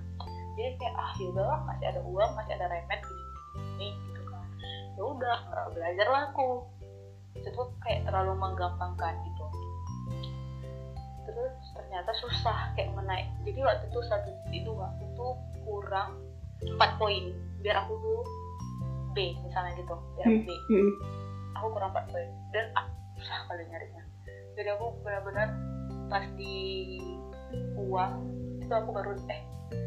Jadi 0.59 0.75
kayak 0.75 0.95
ah 0.99 1.11
yaudahlah 1.15 1.59
masih 1.63 1.85
ada 1.87 2.01
uang 2.03 2.31
masih 2.35 2.53
ada 2.59 2.67
remet 2.67 2.99
gini 2.99 3.23
gini 3.55 3.89
gitu 4.11 4.21
kan. 4.27 4.45
Ya 4.99 5.01
udah 5.07 5.37
belajar 5.71 6.07
lah 6.11 6.21
aku. 6.35 6.67
Itu 7.39 7.63
kayak 7.79 8.03
terlalu 8.03 8.35
menggampangkan 8.35 9.23
gitu 9.23 9.30
terus 11.31 11.55
ternyata 11.73 12.11
susah 12.19 12.75
kayak 12.75 12.91
menaik. 12.93 13.27
Jadi 13.47 13.59
waktu 13.63 13.85
itu 13.87 13.99
satu 14.05 14.29
titik 14.47 14.67
dua 14.67 14.91
itu 14.99 15.27
kurang 15.63 16.19
empat 16.61 16.99
poin. 16.99 17.33
Biar 17.63 17.85
aku 17.85 17.93
dulu 17.97 18.21
B 19.15 19.35
misalnya 19.43 19.71
gitu. 19.79 19.95
Biar 20.17 20.25
aku 20.27 20.39
B. 20.45 20.49
Hmm, 20.51 20.77
hmm. 20.77 20.91
aku 21.59 21.67
kurang 21.75 21.91
4 21.95 22.11
poin. 22.11 22.29
Dan 22.55 22.65
ah, 22.75 22.85
susah 23.19 23.37
kali 23.47 23.63
nyarinya. 23.67 24.03
Jadi 24.55 24.69
aku 24.75 24.85
benar-benar 25.01 25.49
pas 26.11 26.25
di 26.35 26.55
uang 27.79 28.13
itu 28.59 28.73
aku 28.73 28.89
baru 28.91 29.15
eh 29.31 29.41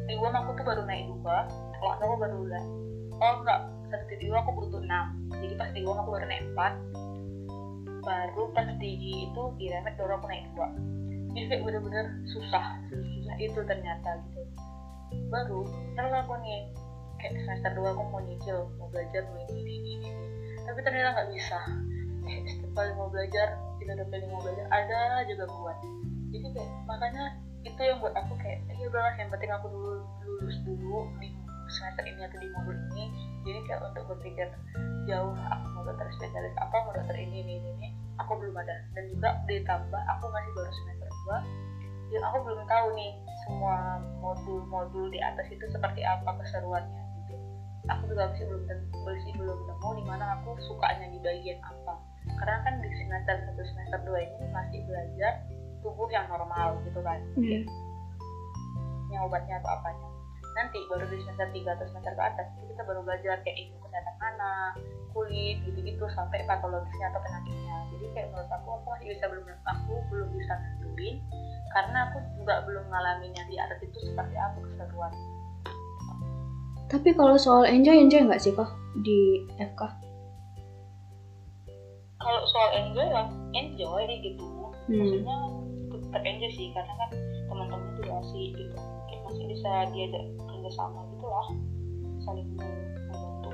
di 0.08 0.16
uang 0.16 0.32
aku 0.32 0.56
tuh 0.56 0.64
baru 0.64 0.82
naik 0.88 1.08
dua 1.20 1.48
kalau 1.80 1.92
aku 2.00 2.16
baru 2.20 2.36
udah. 2.48 2.64
Oh 3.20 3.32
enggak 3.44 3.60
satu 3.92 4.04
titik 4.10 4.32
aku 4.32 4.50
butuh 4.56 4.80
enam. 4.80 5.14
Jadi 5.38 5.54
pas 5.60 5.70
di 5.70 5.80
uang 5.84 5.98
aku 6.00 6.10
baru 6.16 6.26
naik 6.26 6.44
empat 6.52 6.74
baru 8.04 8.52
pas 8.52 8.68
di 8.76 8.90
itu 9.26 9.42
di 9.56 9.72
remet 9.72 9.96
baru 9.96 10.20
aku 10.20 10.28
naik 10.28 10.44
dua 10.52 10.68
jadi 11.34 11.46
kayak 11.50 11.62
bener-bener 11.66 12.06
susah 12.30 12.78
susah 12.88 13.34
itu 13.42 13.60
ternyata 13.66 14.22
gitu. 14.30 14.40
Baru 15.30 15.66
terus 15.98 16.12
aku 16.14 16.34
nih 16.46 16.70
kayak 17.18 17.42
semester 17.42 17.70
dua 17.74 17.90
aku 17.90 18.02
mau 18.06 18.22
nyicil 18.22 18.70
mau 18.78 18.86
belajar 18.94 19.26
mau 19.34 19.42
ini 19.50 19.82
ini 19.82 19.90
ini, 19.98 20.10
tapi 20.62 20.78
ternyata 20.86 21.18
nggak 21.18 21.30
bisa. 21.34 21.58
Kayak 22.24 22.40
setiap 22.48 22.70
kali 22.78 22.90
mau 22.96 23.08
belajar 23.10 23.48
kita 23.82 23.90
udah 23.98 24.06
pilih 24.08 24.28
mau 24.30 24.40
belajar 24.46 24.66
ada 24.70 25.00
juga 25.26 25.44
buat. 25.50 25.78
Jadi 26.30 26.46
kayak 26.54 26.70
makanya 26.86 27.24
itu 27.64 27.80
yang 27.82 27.98
buat 27.98 28.14
aku 28.14 28.32
kayak 28.38 28.60
ya 28.70 28.86
udahlah 28.86 29.14
yang 29.18 29.28
penting 29.34 29.50
aku 29.50 29.66
dulu 29.72 30.06
lulus 30.22 30.58
dulu 30.62 31.10
di 31.18 31.28
semester 31.66 32.04
ini 32.06 32.20
atau 32.22 32.38
di 32.38 32.48
modul 32.54 32.76
ini. 32.94 33.04
Jadi 33.42 33.58
kayak 33.66 33.80
untuk 33.90 34.04
berpikir 34.14 34.48
jauh 35.10 35.34
aku 35.34 35.66
mau 35.74 35.82
dokter 35.82 36.06
spesialis 36.14 36.54
apa 36.62 36.76
mau 36.86 36.92
dokter 36.94 37.16
ini 37.18 37.42
ini 37.42 37.54
ini 37.58 37.88
aku 38.22 38.38
belum 38.38 38.54
ada. 38.54 38.86
Dan 38.94 39.10
juga 39.10 39.42
ditambah 39.50 40.02
aku 40.16 40.24
masih 40.30 40.50
baru 40.54 40.70
semester 40.70 41.03
dua 41.24 41.38
ya 42.12 42.20
aku 42.30 42.36
belum 42.44 42.62
tahu 42.68 42.86
nih 42.94 43.12
semua 43.48 43.98
modul-modul 44.20 45.08
di 45.10 45.18
atas 45.18 45.48
itu 45.50 45.64
seperti 45.72 46.04
apa 46.04 46.36
keseruannya 46.38 47.04
aku 47.88 48.02
juga 48.08 48.32
masih 48.32 48.44
belum 48.48 48.62
masih 49.04 49.32
belum 49.36 49.58
nemu 49.68 49.88
di 50.00 50.04
mana 50.08 50.24
aku 50.40 50.56
sukanya 50.64 51.06
di 51.12 51.18
bagian 51.20 51.60
apa. 51.60 52.00
Karena 52.40 52.56
kan 52.64 52.74
di 52.80 52.88
semester 52.96 53.36
satu 53.44 53.62
semester 53.68 53.98
dua 54.08 54.20
ini 54.24 54.46
masih 54.48 54.80
belajar 54.88 55.32
tubuh 55.84 56.08
yang 56.08 56.24
normal 56.32 56.80
gitu 56.88 57.00
kan. 57.04 57.20
Yeah. 57.36 57.64
yang 59.12 59.30
obatnya 59.30 59.62
atau 59.62 59.70
apanya 59.78 60.13
nanti 60.54 60.78
baru 60.86 61.04
di 61.10 61.18
semester 61.22 61.50
tiga 61.50 61.74
atau 61.74 61.86
semester 61.90 62.12
ke 62.14 62.22
atas 62.22 62.46
itu 62.54 62.64
kita 62.74 62.82
baru 62.86 63.00
belajar 63.02 63.42
kayak 63.42 63.56
ilmu 63.66 63.76
kesehatan 63.86 64.16
anak 64.22 64.72
kulit 65.14 65.56
gitu-gitu 65.66 66.04
sampai 66.14 66.42
patologisnya 66.46 67.06
atau 67.10 67.20
penyakitnya 67.22 67.76
jadi 67.94 68.06
kayak 68.14 68.26
menurut 68.34 68.50
aku 68.50 68.68
aku 68.78 68.86
masih 68.94 69.06
bisa 69.14 69.24
belum 69.30 69.44
aku 69.66 69.94
belum 70.10 70.28
bisa 70.34 70.52
nentuin 70.58 71.16
karena 71.74 71.98
aku 72.10 72.18
juga 72.38 72.54
belum 72.66 72.84
ngalamin 72.86 73.32
yang 73.34 73.48
di 73.50 73.56
atas 73.58 73.78
itu 73.82 73.98
seperti 74.10 74.36
apa 74.38 74.58
keseruan 74.62 75.14
tapi 76.94 77.10
kalau 77.16 77.34
soal 77.34 77.66
enjoy 77.66 77.96
enjoy 77.96 78.22
nggak 78.22 78.38
sih 78.38 78.54
kok 78.54 78.70
di 79.02 79.42
FK? 79.58 79.80
Kalau 82.22 82.42
soal 82.46 82.70
enjoy 82.76 83.02
ya 83.02 83.24
enjoy 83.56 84.04
gitu. 84.22 84.46
Hmm. 84.86 84.94
Maksudnya 84.94 85.36
tetap 85.90 86.22
enjoy 86.22 86.50
sih 86.54 86.70
karena 86.70 86.92
kan 86.94 87.10
teman-teman 87.50 87.90
juga 87.98 88.16
sih 88.30 88.54
gitu. 88.54 88.78
Kayak 89.08 89.20
masih 89.28 89.44
bisa 89.50 89.70
diajak 89.92 90.24
kerja 90.48 90.70
sama 90.74 91.00
gitu 91.14 91.26
lah, 91.26 91.46
saling 92.24 92.48
membantu. 92.54 93.50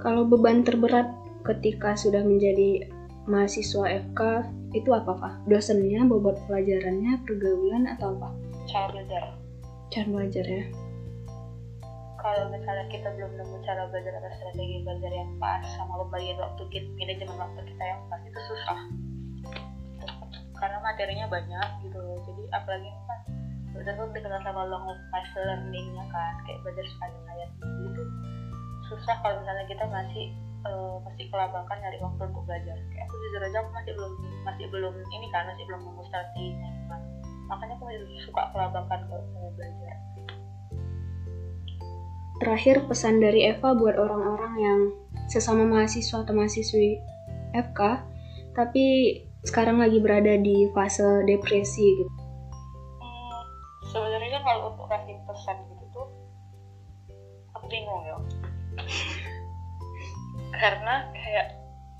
Kalau 0.00 0.22
beban 0.28 0.64
terberat 0.64 1.08
ketika 1.44 1.96
sudah 1.96 2.20
menjadi 2.20 2.88
mahasiswa 3.24 3.84
FK 3.88 4.20
itu 4.76 4.90
apa 4.92 5.12
pak? 5.16 5.34
Dosennya, 5.48 6.04
bobot 6.04 6.36
pelajarannya, 6.44 7.24
pergaulan 7.24 7.88
atau 7.88 8.16
apa? 8.18 8.28
Cara 8.68 8.90
belajar. 8.92 9.22
Cara 9.92 10.08
belajar 10.10 10.44
ya 10.44 10.64
kalau 12.24 12.48
misalnya 12.48 12.88
kita 12.88 13.12
belum 13.20 13.36
nemu 13.36 13.56
cara 13.68 13.84
belajar 13.92 14.16
atau 14.16 14.32
strategi 14.40 14.80
belajar 14.80 15.12
yang 15.12 15.28
pas 15.36 15.60
sama 15.76 16.00
pembagian 16.08 16.40
waktu 16.40 16.62
kita 16.72 16.88
manajemen 16.96 17.36
waktu 17.36 17.60
kita 17.68 17.84
yang 17.84 18.00
pas 18.08 18.20
itu 18.24 18.40
susah 18.48 18.80
karena 20.56 20.78
materinya 20.80 21.26
banyak 21.28 21.68
gitu 21.84 22.00
jadi 22.24 22.42
apalagi 22.56 22.88
kan 23.04 23.20
belajar 23.74 23.92
tuh 23.98 24.06
dikenal 24.14 24.40
sama 24.46 24.62
long 24.70 24.86
life 24.86 25.30
learningnya 25.34 26.04
kan 26.14 26.34
kayak 26.46 26.62
belajar 26.62 26.86
sekali 26.86 27.18
ayat 27.26 27.50
itu 27.90 28.02
susah 28.86 29.16
kalau 29.20 29.42
misalnya 29.42 29.66
kita 29.66 29.84
masih 29.90 30.30
uh, 30.62 30.96
masih 31.02 31.26
kelabakan 31.28 31.76
nyari 31.82 31.98
waktu 31.98 32.22
untuk 32.30 32.44
belajar. 32.46 32.76
Kayak 32.94 33.04
aku 33.10 33.14
jujur 33.18 33.40
aja 33.42 33.56
aku 33.60 33.70
masih 33.74 33.92
belum 33.98 34.12
masih 34.46 34.66
belum 34.70 34.94
ini 35.10 35.26
kan 35.34 35.42
masih 35.50 35.64
belum 35.66 35.80
nemu 35.82 36.02
strateginya 36.06 36.68
gimana 36.70 37.06
makanya 37.44 37.74
aku 37.76 37.84
masih 37.84 38.22
suka 38.24 38.42
kelabakan 38.56 39.00
kalau 39.10 39.24
mau 39.36 39.50
belajar. 39.58 39.96
Terakhir 42.42 42.76
pesan 42.90 43.22
dari 43.22 43.46
Eva 43.46 43.76
buat 43.78 43.96
orang-orang 43.96 44.54
yang 44.58 44.80
sesama 45.30 45.64
mahasiswa 45.64 46.24
atau 46.24 46.34
mahasiswi 46.36 47.00
FK 47.54 47.80
tapi 48.54 48.84
sekarang 49.44 49.80
lagi 49.80 50.00
berada 50.00 50.34
di 50.40 50.68
fase 50.72 51.24
depresi 51.26 51.84
gitu 52.00 52.23
kalau 54.44 54.76
untuk 54.76 54.86
kasih 54.92 55.16
pesan 55.24 55.56
gitu 55.72 55.84
tuh 55.96 56.08
aku 57.56 57.64
bingung 57.72 58.04
ya. 58.04 58.16
Karena 60.62 61.08
kayak 61.16 61.46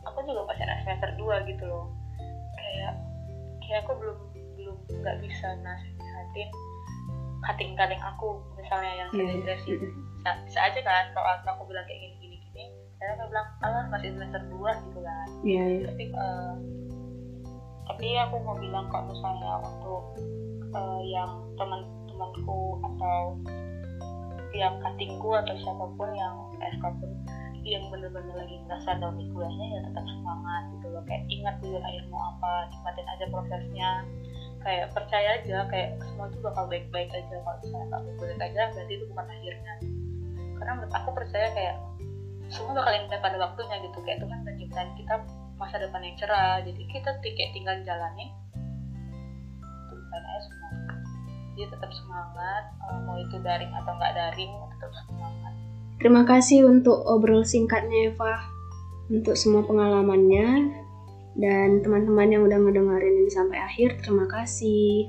aku 0.05 0.19
juga 0.29 0.47
masih 0.53 0.63
anak 0.69 0.79
semester 0.85 1.11
2 1.17 1.51
gitu 1.51 1.65
loh. 1.65 1.89
Kayak 2.61 2.95
kayak 3.65 3.81
aku 3.89 3.93
belum 3.97 4.19
belum 4.61 4.77
nggak 5.01 5.17
bisa 5.25 5.49
nasihatin 5.65 6.49
kating-kating 7.45 8.01
aku 8.01 8.41
misalnya 8.57 8.93
yang 9.05 9.11
yeah. 9.13 9.37
Depresi 9.37 9.77
bisa, 9.77 10.31
bisa 10.49 10.59
aja 10.65 10.81
kan 10.81 11.05
kalau 11.13 11.29
aku 11.49 11.63
bilang 11.73 11.85
kayak 11.89 12.01
gini 12.01 12.17
gini. 12.21 12.37
Gini 12.53 12.65
saya 13.01 13.17
aku 13.19 13.25
bilang 13.33 13.49
alah 13.65 13.85
masih 13.89 14.09
semester 14.13 14.43
2 14.53 14.85
gitu 14.89 14.99
kan. 15.01 15.29
Yeah, 15.45 15.67
yeah. 15.81 15.87
tapi 15.89 16.05
uh, 16.13 16.55
tapi 17.85 18.07
aku 18.17 18.37
mau 18.41 18.57
bilang 18.57 18.89
kalau 18.89 19.13
misalnya 19.13 19.61
untuk 19.61 20.05
uh, 20.73 21.01
yang 21.05 21.31
teman-temanku 22.15 22.79
atau 22.79 23.19
yang 24.55 24.79
katingku 24.79 25.35
atau 25.35 25.55
siapa 25.59 25.85
pun 25.99 26.09
yang 26.15 26.35
FK 26.63 26.85
pun 27.03 27.11
yang 27.65 27.83
bener-bener 27.89 28.37
lagi 28.37 28.61
ngerasa 28.69 29.01
down 29.01 29.17
di 29.17 29.25
kuliahnya 29.33 29.67
ya 29.73 29.81
tetap 29.89 30.05
semangat 30.05 30.63
gitu 30.77 30.87
loh. 30.93 31.03
Kayak 31.09 31.25
ingat 31.33 31.55
dulu 31.65 31.81
akhirmu 31.81 32.19
apa 32.21 32.51
nikmatin 32.71 33.07
aja 33.09 33.25
prosesnya. 33.33 33.91
Kayak 34.61 34.87
percaya 34.93 35.29
aja 35.41 35.59
kayak 35.73 35.91
semua 36.05 36.29
itu 36.29 36.39
bakal 36.45 36.65
baik-baik 36.69 37.09
aja. 37.11 37.35
Kalau 37.41 37.59
misalnya 37.65 37.89
kamu 37.89 38.11
baik 38.21 38.41
aja 38.53 38.63
berarti 38.77 38.93
itu 38.93 39.05
bukan 39.09 39.27
akhirnya. 39.27 39.73
Karena 40.61 40.73
menurut 40.77 40.95
aku 40.95 41.11
percaya 41.17 41.49
kayak 41.57 41.77
semua 42.53 42.73
bakal 42.77 42.93
indah 42.93 43.21
pada 43.25 43.37
waktunya 43.41 43.77
gitu. 43.81 43.99
Kayak 44.05 44.19
Tuhan 44.23 44.39
menciptakan 44.45 44.89
kita 45.01 45.15
masa 45.57 45.77
depan 45.81 46.01
yang 46.05 46.17
cerah. 46.21 46.61
Jadi 46.61 46.83
kita 46.93 47.11
kayak 47.25 47.51
tinggal 47.57 47.77
jalanin. 47.81 48.29
Tuhan 49.89 50.21
aja 50.21 50.41
semua 50.45 50.84
dia 51.55 51.67
tetap 51.71 51.91
semangat 51.95 52.71
mau 53.07 53.17
itu 53.19 53.39
daring 53.43 53.71
atau 53.73 53.93
nggak 53.95 54.15
daring 54.15 54.53
tetap 54.75 54.91
semangat 55.07 55.55
Terima 56.05 56.27
kasih 56.27 56.67
untuk 56.69 57.01
obrol 57.07 57.47
singkatnya 57.47 58.13
Eva, 58.13 58.37
untuk 59.09 59.39
semua 59.39 59.63
pengalamannya, 59.63 60.75
dan 61.39 61.81
teman-teman 61.81 62.29
yang 62.29 62.43
udah 62.45 62.59
ngedengerin 62.61 63.25
ini 63.25 63.31
sampai 63.31 63.59
akhir, 63.63 64.03
terima 64.03 64.27
kasih. 64.29 65.09